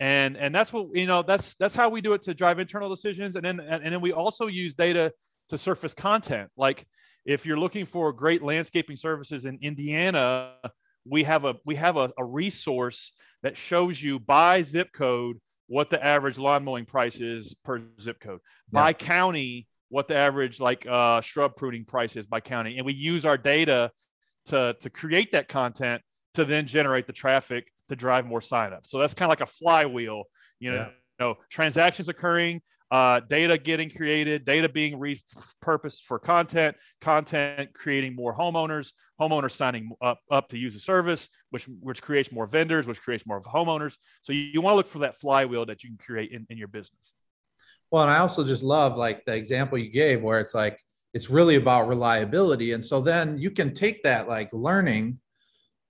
and 0.00 0.36
and 0.36 0.54
that's 0.54 0.72
what 0.72 0.88
you 0.94 1.06
know 1.06 1.22
that's 1.22 1.54
that's 1.54 1.74
how 1.74 1.88
we 1.88 2.00
do 2.00 2.12
it 2.12 2.22
to 2.22 2.34
drive 2.34 2.58
internal 2.58 2.90
decisions 2.90 3.36
and 3.36 3.44
then 3.44 3.58
and, 3.60 3.82
and 3.82 3.92
then 3.92 4.00
we 4.00 4.12
also 4.12 4.46
use 4.46 4.74
data 4.74 5.12
to 5.48 5.58
surface 5.58 5.94
content 5.94 6.50
like 6.56 6.86
if 7.24 7.44
you're 7.44 7.58
looking 7.58 7.84
for 7.84 8.12
great 8.12 8.42
landscaping 8.42 8.96
services 8.96 9.44
in 9.44 9.58
indiana 9.62 10.54
we 11.04 11.22
have 11.24 11.44
a 11.44 11.54
we 11.64 11.74
have 11.74 11.96
a, 11.96 12.10
a 12.18 12.24
resource 12.24 13.12
that 13.42 13.56
shows 13.56 14.02
you 14.02 14.18
by 14.18 14.62
zip 14.62 14.92
code 14.92 15.38
what 15.66 15.90
the 15.90 16.04
average 16.04 16.38
lawn 16.38 16.64
mowing 16.64 16.84
price 16.84 17.20
is 17.20 17.54
per 17.64 17.82
zip 18.00 18.18
code 18.20 18.40
yeah. 18.72 18.80
by 18.80 18.92
county 18.92 19.66
what 19.90 20.08
the 20.08 20.16
average 20.16 20.60
like 20.60 20.86
uh, 20.86 21.20
shrub 21.20 21.56
pruning 21.56 21.84
price 21.84 22.16
is 22.16 22.26
by 22.26 22.40
county 22.40 22.76
and 22.76 22.84
we 22.84 22.92
use 22.92 23.24
our 23.24 23.38
data 23.38 23.90
to 24.46 24.76
to 24.80 24.90
create 24.90 25.32
that 25.32 25.48
content 25.48 26.02
to 26.34 26.44
then 26.44 26.66
generate 26.66 27.06
the 27.06 27.12
traffic 27.12 27.70
to 27.88 27.96
drive 27.96 28.26
more 28.26 28.40
signups 28.40 28.86
so 28.86 28.98
that's 28.98 29.14
kind 29.14 29.28
of 29.28 29.30
like 29.30 29.48
a 29.48 29.50
flywheel 29.50 30.24
you 30.60 30.70
know, 30.70 30.76
yeah. 30.76 30.86
you 30.86 31.26
know 31.26 31.34
transactions 31.50 32.08
occurring 32.08 32.60
uh, 32.90 33.20
data 33.20 33.58
getting 33.58 33.90
created, 33.90 34.44
data 34.44 34.68
being 34.68 34.98
repurposed 34.98 36.02
for 36.02 36.18
content, 36.18 36.76
content 37.00 37.72
creating 37.74 38.14
more 38.14 38.34
homeowners, 38.34 38.92
homeowners 39.20 39.52
signing 39.52 39.90
up, 40.00 40.20
up 40.30 40.48
to 40.48 40.58
use 40.58 40.74
the 40.74 40.80
service, 40.80 41.28
which 41.50 41.64
which 41.80 42.02
creates 42.02 42.32
more 42.32 42.46
vendors, 42.46 42.86
which 42.86 43.00
creates 43.00 43.26
more 43.26 43.42
homeowners. 43.42 43.96
So 44.22 44.32
you, 44.32 44.42
you 44.54 44.60
want 44.60 44.72
to 44.72 44.76
look 44.76 44.88
for 44.88 45.00
that 45.00 45.20
flywheel 45.20 45.66
that 45.66 45.82
you 45.82 45.90
can 45.90 45.98
create 45.98 46.32
in, 46.32 46.46
in 46.48 46.56
your 46.56 46.68
business. 46.68 47.00
Well, 47.90 48.02
and 48.02 48.12
I 48.12 48.18
also 48.18 48.44
just 48.44 48.62
love 48.62 48.96
like 48.96 49.24
the 49.24 49.34
example 49.34 49.78
you 49.78 49.90
gave 49.90 50.22
where 50.22 50.40
it's 50.40 50.54
like 50.54 50.78
it's 51.14 51.30
really 51.30 51.56
about 51.56 51.88
reliability. 51.88 52.72
And 52.72 52.84
so 52.84 53.00
then 53.00 53.38
you 53.38 53.50
can 53.50 53.74
take 53.74 54.02
that 54.02 54.28
like 54.28 54.50
learning 54.52 55.18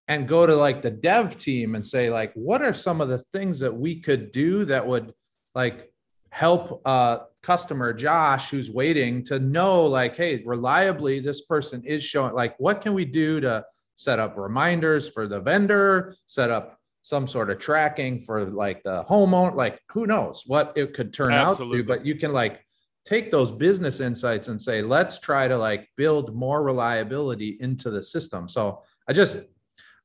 and 0.07 0.27
go 0.27 0.46
to 0.46 0.55
like 0.57 0.81
the 0.81 0.90
dev 0.90 1.37
team 1.37 1.75
and 1.75 1.87
say, 1.87 2.09
like, 2.09 2.33
what 2.35 2.62
are 2.62 2.72
some 2.72 3.01
of 3.01 3.09
the 3.09 3.22
things 3.33 3.59
that 3.61 3.75
we 3.75 4.01
could 4.01 4.33
do 4.33 4.64
that 4.64 4.87
would 4.87 5.12
like 5.55 5.92
help 6.31 6.83
a 6.85 7.21
customer 7.43 7.93
josh 7.93 8.51
who's 8.51 8.71
waiting 8.71 9.25
to 9.25 9.38
know 9.38 9.87
like 9.87 10.14
hey 10.17 10.43
reliably 10.45 11.21
this 11.21 11.43
person 11.43 11.83
is 11.85 12.03
showing 12.03 12.35
like 12.35 12.55
what 12.59 12.81
can 12.81 12.93
we 12.93 13.05
do 13.05 13.41
to 13.41 13.64
set 13.95 14.19
up 14.19 14.37
reminders 14.37 15.09
for 15.09 15.27
the 15.27 15.41
vendor 15.41 16.14
set 16.27 16.51
up 16.51 16.79
some 17.03 17.27
sort 17.27 17.49
of 17.49 17.59
tracking 17.59 18.21
for 18.21 18.45
like 18.47 18.83
the 18.83 19.03
homeowner 19.05 19.55
like 19.55 19.81
who 19.91 20.07
knows 20.07 20.43
what 20.47 20.73
it 20.77 20.93
could 20.95 21.12
turn 21.12 21.33
Absolutely. 21.33 21.79
out 21.79 21.83
to 21.83 21.87
but 21.87 22.05
you 22.05 22.14
can 22.14 22.33
like 22.33 22.61
take 23.05 23.31
those 23.31 23.51
business 23.51 24.01
insights 24.01 24.49
and 24.49 24.61
say 24.61 24.83
let's 24.83 25.19
try 25.19 25.49
to 25.49 25.57
like 25.57 25.88
build 25.97 26.35
more 26.35 26.62
reliability 26.62 27.57
into 27.61 27.91
the 27.91 28.03
system 28.03 28.49
so 28.49 28.83
i 29.09 29.12
just 29.12 29.38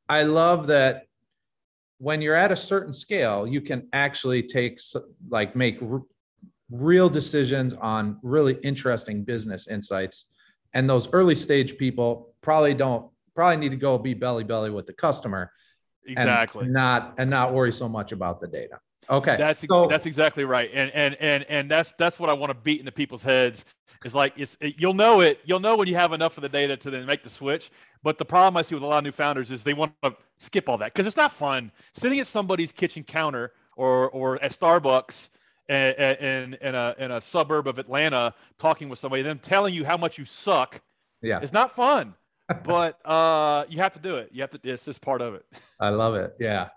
i 0.07 0.23
love 0.23 0.67
that 0.67 1.03
when 1.97 2.21
you're 2.21 2.35
at 2.35 2.51
a 2.51 2.55
certain 2.55 2.93
scale 2.93 3.45
you 3.45 3.59
can 3.61 3.87
actually 3.93 4.43
take 4.43 4.79
like 5.29 5.55
make 5.55 5.79
real 6.73 7.07
decisions 7.07 7.73
on 7.75 8.17
really 8.23 8.55
interesting 8.63 9.23
business 9.23 9.67
insights. 9.67 10.25
And 10.73 10.89
those 10.89 11.07
early 11.13 11.35
stage 11.35 11.77
people 11.77 12.33
probably 12.41 12.73
don't 12.73 13.09
probably 13.35 13.57
need 13.57 13.71
to 13.71 13.77
go 13.77 13.97
be 13.97 14.13
belly 14.15 14.43
belly 14.43 14.71
with 14.71 14.87
the 14.87 14.93
customer. 14.93 15.51
Exactly. 16.05 16.65
And 16.65 16.73
not 16.73 17.13
and 17.19 17.29
not 17.29 17.53
worry 17.53 17.71
so 17.71 17.87
much 17.87 18.11
about 18.11 18.41
the 18.41 18.47
data. 18.47 18.79
Okay. 19.09 19.35
That's 19.37 19.65
so, 19.67 19.87
that's 19.87 20.07
exactly 20.07 20.45
right. 20.45 20.69
And 20.73 20.91
and 20.91 21.15
and 21.19 21.45
and 21.47 21.69
that's 21.69 21.93
that's 21.99 22.19
what 22.19 22.29
I 22.29 22.33
want 22.33 22.49
to 22.49 22.55
beat 22.55 22.79
into 22.79 22.91
people's 22.91 23.23
heads. 23.23 23.65
Is 24.03 24.15
like 24.15 24.33
it's 24.37 24.57
it, 24.59 24.81
you'll 24.81 24.95
know 24.95 25.21
it. 25.21 25.39
You'll 25.45 25.59
know 25.59 25.77
when 25.77 25.87
you 25.87 25.95
have 25.95 26.11
enough 26.11 26.37
of 26.37 26.41
the 26.41 26.49
data 26.49 26.75
to 26.75 26.89
then 26.89 27.05
make 27.05 27.23
the 27.23 27.29
switch. 27.29 27.71
But 28.01 28.17
the 28.17 28.25
problem 28.25 28.57
I 28.57 28.63
see 28.63 28.75
with 28.75 28.83
a 28.83 28.87
lot 28.87 28.97
of 28.97 29.03
new 29.03 29.11
founders 29.11 29.51
is 29.51 29.63
they 29.63 29.73
want 29.73 29.93
to 30.01 30.15
skip 30.39 30.67
all 30.67 30.79
that 30.79 30.93
because 30.93 31.05
it's 31.05 31.15
not 31.15 31.31
fun 31.31 31.71
sitting 31.93 32.19
at 32.19 32.27
somebody's 32.27 32.71
kitchen 32.71 33.03
counter 33.03 33.53
or 33.77 34.09
or 34.09 34.43
at 34.43 34.51
Starbucks 34.51 35.29
in, 35.69 36.53
in, 36.55 36.75
a, 36.75 36.95
in 36.97 37.11
a 37.11 37.21
suburb 37.21 37.67
of 37.67 37.79
Atlanta 37.79 38.33
talking 38.57 38.89
with 38.89 38.99
somebody, 38.99 39.21
them 39.21 39.39
telling 39.39 39.73
you 39.73 39.85
how 39.85 39.97
much 39.97 40.17
you 40.17 40.25
suck. 40.25 40.81
Yeah. 41.21 41.39
It's 41.41 41.53
not 41.53 41.73
fun, 41.75 42.15
but 42.63 42.99
uh, 43.05 43.65
you 43.69 43.79
have 43.79 43.93
to 43.93 43.99
do 43.99 44.17
it. 44.17 44.29
You 44.31 44.41
have 44.41 44.51
to, 44.51 44.59
it's 44.63 44.85
just 44.85 45.01
part 45.01 45.21
of 45.21 45.35
it. 45.35 45.45
I 45.79 45.89
love 45.89 46.15
it. 46.15 46.35
Yeah. 46.39 46.69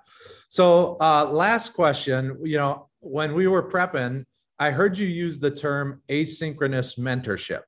So, 0.48 0.96
uh, 1.00 1.28
last 1.30 1.74
question, 1.74 2.38
you 2.42 2.56
know, 2.56 2.88
when 3.00 3.34
we 3.34 3.46
were 3.46 3.68
prepping, 3.68 4.24
I 4.58 4.70
heard 4.70 4.96
you 4.96 5.06
use 5.06 5.38
the 5.38 5.50
term 5.50 6.02
asynchronous 6.08 6.98
mentorship. 6.98 7.62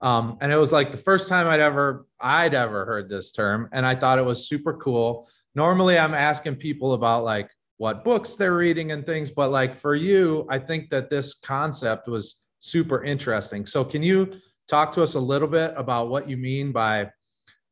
Um, 0.00 0.36
and 0.40 0.52
it 0.52 0.56
was 0.56 0.72
like 0.72 0.90
the 0.90 0.98
first 0.98 1.28
time 1.28 1.46
I'd 1.46 1.60
ever 1.60 2.06
I'd 2.20 2.54
ever 2.54 2.84
heard 2.84 3.08
this 3.08 3.32
term, 3.32 3.68
and 3.72 3.86
I 3.86 3.94
thought 3.94 4.18
it 4.18 4.24
was 4.24 4.48
super 4.48 4.74
cool. 4.74 5.28
Normally, 5.54 5.98
I'm 5.98 6.12
asking 6.12 6.56
people 6.56 6.92
about 6.92 7.24
like 7.24 7.50
what 7.78 8.04
books 8.04 8.36
they're 8.36 8.56
reading 8.56 8.92
and 8.92 9.04
things. 9.04 9.30
But 9.30 9.50
like 9.50 9.76
for 9.76 9.94
you, 9.94 10.46
I 10.48 10.58
think 10.58 10.90
that 10.90 11.10
this 11.10 11.34
concept 11.34 12.08
was 12.08 12.42
super 12.58 13.04
interesting. 13.04 13.66
So 13.66 13.84
can 13.84 14.02
you 14.02 14.34
talk 14.66 14.92
to 14.94 15.02
us 15.02 15.14
a 15.14 15.20
little 15.20 15.48
bit 15.48 15.74
about 15.76 16.08
what 16.08 16.28
you 16.28 16.36
mean 16.36 16.72
by 16.72 17.10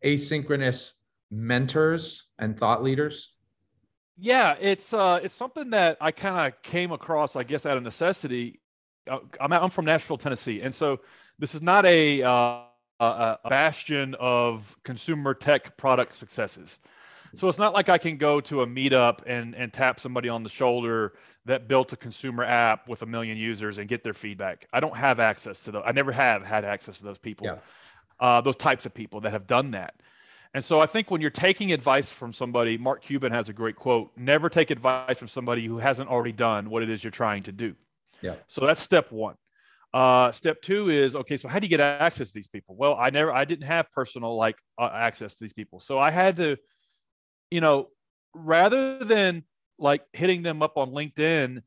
asynchronous 0.05 0.93
mentors 1.31 2.29
and 2.39 2.59
thought 2.59 2.83
leaders? 2.83 3.31
Yeah, 4.17 4.55
it's 4.61 4.93
uh, 4.93 5.21
it's 5.23 5.35
something 5.35 5.71
that 5.71 5.97
I 6.01 6.13
kind 6.13 6.47
of 6.47 6.63
came 6.63 6.93
across, 6.93 7.35
I 7.35 7.43
guess, 7.43 7.67
out 7.67 7.77
of 7.77 7.83
necessity. 7.83 8.61
Uh, 9.11 9.19
I'm 9.41 9.53
I'm 9.53 9.71
from 9.71 9.87
Nashville, 9.87 10.19
Tennessee, 10.19 10.61
and 10.61 10.73
so 10.73 11.01
this 11.39 11.55
is 11.55 11.63
not 11.63 11.85
a, 11.85 12.23
uh, 12.23 12.61
a 13.01 13.39
bastion 13.49 14.15
of 14.21 14.77
consumer 14.85 15.35
tech 15.35 15.77
product 15.77 16.15
successes. 16.15 16.79
So 17.37 17.49
it's 17.49 17.59
not 17.59 17.75
like 17.75 17.89
I 17.89 17.99
can 17.99 18.17
go 18.17 18.41
to 18.43 18.63
a 18.63 18.67
meetup 18.67 19.21
and 19.27 19.55
and 19.55 19.73
tap 19.73 20.01
somebody 20.01 20.29
on 20.29 20.43
the 20.43 20.49
shoulder 20.49 21.15
that 21.47 21.69
built 21.69 21.93
a 21.93 21.97
consumer 21.97 22.45
app 22.45 22.89
with 22.89 23.03
a 23.03 23.07
million 23.07 23.37
users 23.37 23.79
and 23.79 23.89
get 23.89 24.03
their 24.03 24.15
feedback. 24.15 24.67
I 24.73 24.81
don't 24.81 24.97
have 24.97 25.21
access 25.21 25.65
to 25.65 25.73
those. 25.73 25.83
I 25.85 25.93
never 25.93 26.13
have 26.13 26.45
had 26.45 26.65
access 26.65 26.99
to 26.99 27.05
those 27.05 27.19
people, 27.19 27.47
yeah. 27.47 27.57
uh, 28.21 28.41
those 28.41 28.57
types 28.57 28.87
of 28.87 28.95
people 28.95 29.21
that 29.23 29.33
have 29.33 29.47
done 29.47 29.73
that. 29.73 29.95
And 30.55 30.65
so 30.65 30.81
I 30.81 30.87
think 30.87 31.11
when 31.11 31.21
you're 31.21 31.31
taking 31.31 31.73
advice 31.73 32.11
from 32.11 32.33
somebody, 32.33 32.79
Mark 32.79 33.03
Cuban 33.03 33.33
has 33.33 33.49
a 33.49 33.53
great 33.53 33.77
quote: 33.77 34.13
"Never 34.17 34.49
take 34.49 34.71
advice 34.71 35.19
from 35.19 35.29
somebody 35.29 35.67
who 35.67 35.79
hasn't 35.79 36.09
already 36.09 36.33
done 36.33 36.71
what 36.71 36.83
it 36.83 36.91
is 36.91 37.03
you're 37.03 37.11
trying 37.11 37.43
to 37.45 37.53
do." 37.53 37.75
Yeah. 38.23 38.37
So 38.47 38.65
that's 38.65 38.81
step 38.81 39.11
one. 39.11 39.35
Uh, 39.93 40.33
step 40.33 40.63
two 40.63 40.91
is 40.91 41.15
okay. 41.15 41.37
So 41.37 41.49
how 41.49 41.59
do 41.59 41.67
you 41.67 41.71
get 41.71 41.81
access 41.81 42.29
to 42.29 42.35
these 42.35 42.47
people? 42.47 42.77
Well, 42.77 42.95
I 42.95 43.11
never, 43.11 43.33
I 43.33 43.45
didn't 43.45 43.67
have 43.67 43.91
personal 43.93 44.37
like 44.37 44.57
uh, 44.79 44.91
access 44.93 45.35
to 45.35 45.45
these 45.45 45.53
people, 45.53 45.81
so 45.81 45.99
I 45.99 46.11
had 46.11 46.37
to 46.37 46.57
you 47.51 47.61
know, 47.61 47.89
rather 48.35 49.05
than 49.05 49.45
like 49.79 50.03
hitting 50.13 50.43
them 50.43 50.63
up 50.63 50.77
on 50.77 50.91
LinkedIn 50.91 51.63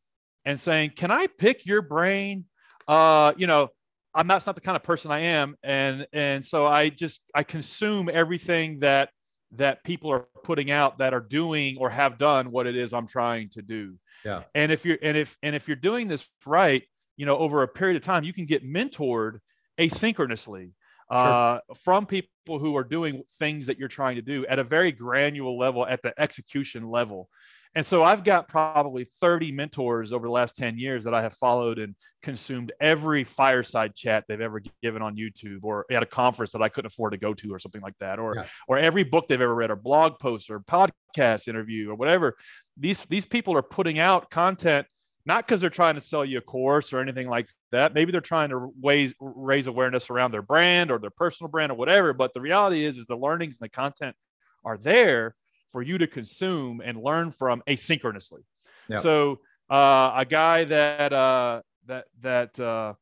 and 0.45 0.59
saying, 0.59 0.91
"Can 0.95 1.11
I 1.11 1.27
pick 1.27 1.65
your 1.65 1.81
brain?" 1.81 2.45
Uh, 2.87 3.33
you 3.37 3.47
know, 3.47 3.69
I'm 4.13 4.27
not, 4.27 4.35
that's 4.35 4.47
not 4.47 4.55
the 4.55 4.61
kind 4.61 4.75
of 4.75 4.83
person 4.83 5.11
I 5.11 5.19
am, 5.19 5.55
and 5.63 6.07
and 6.13 6.43
so 6.43 6.65
I 6.65 6.89
just 6.89 7.21
I 7.33 7.43
consume 7.43 8.09
everything 8.11 8.79
that 8.79 9.09
that 9.53 9.83
people 9.83 10.11
are 10.11 10.27
putting 10.43 10.71
out 10.71 10.97
that 10.97 11.13
are 11.13 11.21
doing 11.21 11.77
or 11.79 11.89
have 11.89 12.17
done 12.17 12.51
what 12.51 12.67
it 12.67 12.75
is 12.75 12.93
I'm 12.93 13.07
trying 13.07 13.49
to 13.51 13.61
do. 13.61 13.95
Yeah. 14.25 14.43
And 14.55 14.71
if 14.71 14.85
you're 14.85 14.97
and 15.01 15.15
if 15.15 15.37
and 15.43 15.55
if 15.55 15.67
you're 15.67 15.75
doing 15.75 16.07
this 16.07 16.27
right, 16.45 16.83
you 17.15 17.25
know, 17.25 17.37
over 17.37 17.63
a 17.63 17.67
period 17.67 17.95
of 17.95 18.03
time, 18.03 18.23
you 18.23 18.33
can 18.33 18.45
get 18.45 18.65
mentored 18.65 19.39
asynchronously 19.79 20.71
uh, 21.09 21.59
from 21.83 22.05
people 22.05 22.59
who 22.59 22.75
are 22.75 22.83
doing 22.83 23.23
things 23.39 23.67
that 23.67 23.77
you're 23.77 23.87
trying 23.87 24.15
to 24.15 24.21
do 24.21 24.45
at 24.47 24.59
a 24.59 24.63
very 24.63 24.91
granular 24.91 25.51
level, 25.51 25.85
at 25.85 26.01
the 26.01 26.13
execution 26.19 26.89
level. 26.89 27.29
And 27.75 27.85
so 27.85 28.01
I've 28.01 28.23
got 28.23 28.47
probably 28.47 29.03
30 29.03 29.51
mentors 29.51 30.11
over 30.11 30.25
the 30.25 30.31
last 30.31 30.55
10 30.55 30.79
years 30.79 31.03
that 31.03 31.13
I 31.13 31.21
have 31.21 31.33
followed 31.33 31.77
and 31.77 31.95
consumed 32.23 32.71
every 32.81 33.23
fireside 33.23 33.93
chat 33.93 34.25
they've 34.27 34.41
ever 34.41 34.61
given 34.81 35.01
on 35.01 35.15
YouTube 35.15 35.59
or 35.61 35.85
at 35.91 36.01
a 36.01 36.07
conference 36.07 36.53
that 36.53 36.61
I 36.61 36.69
couldn't 36.69 36.91
afford 36.91 37.11
to 37.11 37.19
go 37.19 37.35
to 37.35 37.53
or 37.53 37.59
something 37.59 37.81
like 37.81 37.97
that, 37.99 38.17
or, 38.17 38.35
yeah. 38.35 38.45
or 38.67 38.79
every 38.79 39.03
book 39.03 39.27
they've 39.27 39.39
ever 39.39 39.53
read 39.53 39.69
or 39.69 39.75
blog 39.75 40.17
post 40.17 40.49
or 40.49 40.59
podcast 40.61 41.47
interview 41.47 41.91
or 41.91 41.95
whatever. 41.95 42.35
These, 42.77 43.05
these 43.05 43.25
people 43.25 43.55
are 43.55 43.61
putting 43.61 43.99
out 43.99 44.31
content 44.31 44.87
not 45.27 45.45
because 45.45 45.59
they're 45.59 45.69
trying 45.69 45.95
to 45.95 46.01
sell 46.01 46.23
you 46.23 46.37
a 46.37 46.41
course 46.41 46.93
or 46.93 47.01
anything 47.01 47.27
like 47.27 47.49
that. 47.73 47.93
Maybe 47.93 48.13
they're 48.13 48.21
trying 48.21 48.49
to 48.49 48.71
raise 48.81 49.13
raise 49.19 49.67
awareness 49.67 50.09
around 50.09 50.31
their 50.31 50.41
brand 50.41 50.89
or 50.89 50.99
their 50.99 51.09
personal 51.09 51.51
brand 51.51 51.69
or 51.69 51.75
whatever. 51.75 52.13
But 52.13 52.33
the 52.33 52.39
reality 52.39 52.85
is, 52.85 52.97
is 52.97 53.07
the 53.07 53.17
learnings 53.17 53.57
and 53.59 53.65
the 53.65 53.69
content 53.69 54.15
are 54.63 54.77
there 54.77 55.35
for 55.73 55.81
you 55.81 55.97
to 55.97 56.07
consume 56.07 56.81
and 56.83 57.03
learn 57.03 57.31
from 57.31 57.61
asynchronously. 57.67 58.39
Yeah. 58.87 58.99
So 58.99 59.41
uh, 59.69 60.13
a 60.15 60.25
guy 60.25 60.63
that 60.63 61.11
uh, 61.11 61.61
that 61.87 62.05
that 62.21 62.57
uh, 62.57 62.93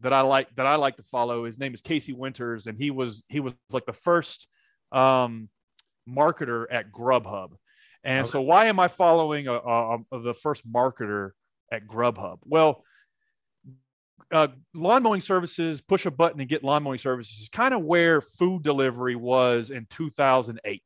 that 0.00 0.12
I 0.12 0.22
like 0.22 0.54
that 0.56 0.66
I 0.66 0.74
like 0.74 0.96
to 0.96 1.04
follow. 1.04 1.44
His 1.44 1.60
name 1.60 1.72
is 1.72 1.80
Casey 1.82 2.12
Winters, 2.12 2.66
and 2.66 2.76
he 2.76 2.90
was 2.90 3.22
he 3.28 3.38
was 3.38 3.54
like 3.70 3.86
the 3.86 3.92
first 3.92 4.48
um, 4.90 5.48
marketer 6.08 6.66
at 6.68 6.90
Grubhub. 6.90 7.50
And 8.02 8.24
okay. 8.24 8.30
so, 8.32 8.40
why 8.40 8.66
am 8.66 8.80
I 8.80 8.88
following 8.88 9.46
a, 9.46 9.52
a, 9.52 9.98
a, 10.10 10.20
the 10.20 10.34
first 10.34 10.66
marketer 10.68 11.30
at 11.70 11.86
Grubhub? 11.86 12.38
Well, 12.44 12.84
uh, 14.32 14.48
lawn 14.74 15.02
mowing 15.02 15.20
services, 15.20 15.80
push 15.80 16.06
a 16.06 16.10
button 16.10 16.40
and 16.40 16.48
get 16.48 16.62
lawn 16.62 16.82
mowing 16.82 16.98
services 16.98 17.40
is 17.40 17.48
kind 17.48 17.74
of 17.74 17.82
where 17.82 18.20
food 18.20 18.62
delivery 18.62 19.16
was 19.16 19.70
in 19.70 19.86
2008. 19.90 20.82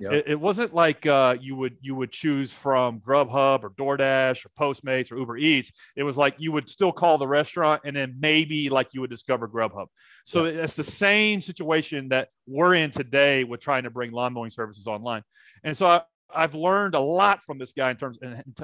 Yep. 0.00 0.12
It, 0.12 0.24
it, 0.28 0.40
wasn't 0.40 0.72
like 0.72 1.06
uh, 1.06 1.36
you 1.40 1.56
would 1.56 1.76
you 1.80 1.96
would 1.96 2.12
choose 2.12 2.52
from 2.52 3.00
Grubhub 3.00 3.64
or 3.64 3.70
DoorDash 3.70 4.46
or 4.46 4.50
Postmates 4.50 5.10
or 5.10 5.18
Uber 5.18 5.38
Eats. 5.38 5.72
It 5.96 6.04
was 6.04 6.16
like 6.16 6.36
you 6.38 6.52
would 6.52 6.70
still 6.70 6.92
call 6.92 7.18
the 7.18 7.26
restaurant 7.26 7.82
and 7.84 7.96
then 7.96 8.16
maybe 8.20 8.68
like 8.68 8.90
you 8.92 9.00
would 9.00 9.10
discover 9.10 9.48
Grubhub. 9.48 9.86
So 10.24 10.44
yep. 10.44 10.54
it's 10.62 10.74
the 10.74 10.84
same 10.84 11.40
situation 11.40 12.10
that 12.10 12.28
we're 12.46 12.74
in 12.74 12.92
today 12.92 13.42
with 13.42 13.60
trying 13.60 13.82
to 13.82 13.90
bring 13.90 14.12
lawn 14.12 14.34
mowing 14.34 14.50
services 14.50 14.86
online. 14.86 15.22
And 15.64 15.76
so 15.76 15.86
I, 15.86 16.02
I've 16.34 16.54
learned 16.54 16.94
a 16.94 17.00
lot 17.00 17.42
from 17.42 17.58
this 17.58 17.72
guy 17.72 17.90
in 17.90 17.96
terms 17.96 18.18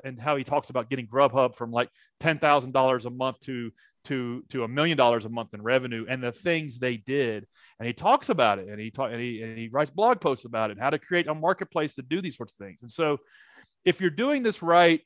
and, 0.05 0.21
how 0.21 0.37
he 0.37 0.45
talks 0.45 0.71
about 0.71 0.91
getting 0.91 1.07
Grubhub 1.07 1.55
from 1.55 1.71
like 1.71 1.89
ten 2.21 2.39
thousand 2.39 2.73
dollars 2.73 3.07
a 3.07 3.11
month 3.11 3.41
to 3.41 3.71
to 4.05 4.45
to 4.51 4.65
a 4.65 4.69
million 4.69 4.97
dollars 4.97 5.25
a 5.25 5.29
month 5.29 5.55
in 5.55 5.63
revenue 5.63 6.05
and 6.09 6.23
the 6.23 6.33
things 6.33 6.79
they 6.79 6.97
did. 6.97 7.47
And 7.79 7.87
he 7.87 7.93
talks 7.93 8.29
about 8.29 8.59
it 8.59 8.69
and 8.69 8.79
he 8.79 8.91
talk, 8.91 9.11
and 9.11 9.21
he 9.21 9.43
and 9.43 9.59
he 9.59 9.69
writes 9.69 9.91
blog 9.91 10.21
posts 10.21 10.45
about 10.45 10.71
it, 10.71 10.79
how 10.79 10.91
to 10.91 10.99
create 10.99 11.27
a 11.27 11.35
marketplace 11.35 11.95
to 11.95 12.03
do 12.03 12.21
these 12.21 12.37
sorts 12.37 12.53
of 12.53 12.59
things. 12.59 12.83
And 12.83 12.91
so, 12.91 13.19
if 13.85 14.01
you're 14.01 14.11
doing 14.11 14.43
this 14.43 14.63
right, 14.63 15.01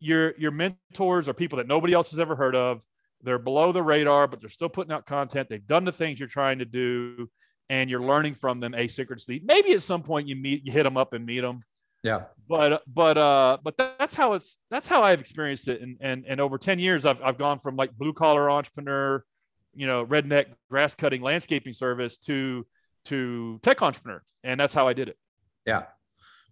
your 0.00 0.34
your 0.38 0.50
mentors 0.50 1.28
are 1.28 1.34
people 1.34 1.58
that 1.58 1.68
nobody 1.68 1.92
else 1.92 2.10
has 2.10 2.20
ever 2.20 2.36
heard 2.36 2.56
of. 2.56 2.82
They're 3.22 3.38
below 3.38 3.70
the 3.70 3.82
radar, 3.82 4.26
but 4.26 4.40
they're 4.40 4.48
still 4.48 4.68
putting 4.68 4.92
out 4.92 5.06
content. 5.06 5.48
They've 5.48 5.66
done 5.66 5.84
the 5.84 5.92
things 5.92 6.18
you're 6.18 6.28
trying 6.28 6.58
to 6.58 6.64
do, 6.64 7.30
and 7.68 7.88
you're 7.88 8.00
learning 8.00 8.34
from 8.34 8.60
them 8.60 8.72
asynchronously. 8.72 9.42
Maybe 9.44 9.74
at 9.74 9.82
some 9.82 10.02
point 10.02 10.26
you 10.26 10.34
meet, 10.34 10.66
you 10.66 10.72
hit 10.72 10.82
them 10.82 10.96
up 10.96 11.12
and 11.12 11.24
meet 11.24 11.40
them 11.40 11.62
yeah. 12.02 12.24
But 12.48 12.82
but 12.86 13.16
uh 13.16 13.58
but 13.62 13.76
that's 13.76 14.14
how 14.14 14.34
it's 14.34 14.58
that's 14.70 14.86
how 14.86 15.02
I've 15.02 15.20
experienced 15.20 15.68
it. 15.68 15.80
And 15.80 15.96
and 16.00 16.24
and 16.26 16.40
over 16.40 16.58
10 16.58 16.78
years 16.78 17.06
I've 17.06 17.22
I've 17.22 17.38
gone 17.38 17.60
from 17.60 17.76
like 17.76 17.92
blue 17.96 18.12
collar 18.12 18.50
entrepreneur, 18.50 19.24
you 19.74 19.86
know, 19.86 20.04
redneck 20.04 20.46
grass 20.68 20.94
cutting 20.94 21.22
landscaping 21.22 21.72
service 21.72 22.18
to 22.18 22.66
to 23.06 23.58
tech 23.62 23.82
entrepreneur. 23.82 24.22
And 24.44 24.58
that's 24.58 24.74
how 24.74 24.88
I 24.88 24.92
did 24.92 25.08
it. 25.08 25.16
Yeah. 25.66 25.84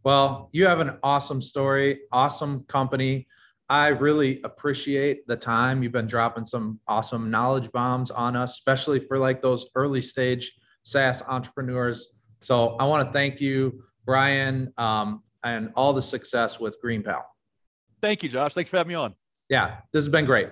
Well, 0.04 0.48
you 0.52 0.66
have 0.66 0.80
an 0.80 0.96
awesome 1.02 1.42
story, 1.42 2.00
awesome 2.12 2.64
company. 2.68 3.26
I 3.68 3.88
really 3.88 4.40
appreciate 4.42 5.26
the 5.26 5.36
time 5.36 5.82
you've 5.82 5.92
been 5.92 6.06
dropping 6.06 6.44
some 6.44 6.80
awesome 6.88 7.30
knowledge 7.30 7.70
bombs 7.70 8.10
on 8.10 8.34
us, 8.34 8.54
especially 8.54 9.00
for 9.00 9.18
like 9.18 9.42
those 9.42 9.66
early 9.74 10.00
stage 10.00 10.52
SaaS 10.82 11.22
entrepreneurs. 11.28 12.14
So 12.40 12.76
I 12.80 12.84
want 12.86 13.06
to 13.06 13.12
thank 13.12 13.40
you, 13.40 13.84
Bryan. 14.04 14.72
Um, 14.78 15.22
and 15.44 15.70
all 15.74 15.92
the 15.92 16.02
success 16.02 16.60
with 16.60 16.80
Green 16.80 17.02
GreenPal. 17.02 17.22
Thank 18.02 18.22
you, 18.22 18.28
Josh. 18.28 18.54
Thanks 18.54 18.70
for 18.70 18.78
having 18.78 18.88
me 18.88 18.94
on. 18.94 19.14
Yeah, 19.48 19.76
this 19.92 20.04
has 20.04 20.08
been 20.08 20.24
great. 20.24 20.50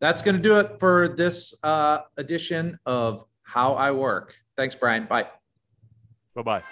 That's 0.00 0.22
going 0.22 0.36
to 0.36 0.42
do 0.42 0.58
it 0.58 0.78
for 0.78 1.08
this 1.08 1.54
uh, 1.62 2.00
edition 2.16 2.78
of 2.86 3.24
How 3.42 3.74
I 3.74 3.90
Work. 3.90 4.34
Thanks, 4.56 4.74
Bryan. 4.74 5.06
Bye. 5.06 5.26
Bye 6.34 6.42
bye. 6.42 6.62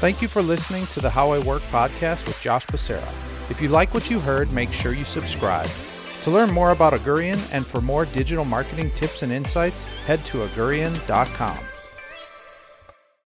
Thank 0.00 0.22
you 0.22 0.28
for 0.28 0.40
listening 0.40 0.86
to 0.88 1.00
the 1.00 1.10
How 1.10 1.32
I 1.32 1.38
Work 1.38 1.62
podcast 1.64 2.26
with 2.26 2.40
Josh 2.40 2.66
Becerra. 2.66 3.06
If 3.50 3.60
you 3.60 3.68
like 3.68 3.92
what 3.92 4.10
you 4.10 4.18
heard, 4.18 4.50
make 4.52 4.72
sure 4.72 4.94
you 4.94 5.04
subscribe. 5.04 5.68
To 6.22 6.30
learn 6.30 6.50
more 6.50 6.70
about 6.70 6.94
Augurian 6.94 7.38
and 7.52 7.66
for 7.66 7.80
more 7.80 8.06
digital 8.06 8.44
marketing 8.44 8.90
tips 8.92 9.22
and 9.22 9.32
insights, 9.32 9.84
head 10.04 10.24
to 10.26 10.38
augurian.com. 10.44 11.58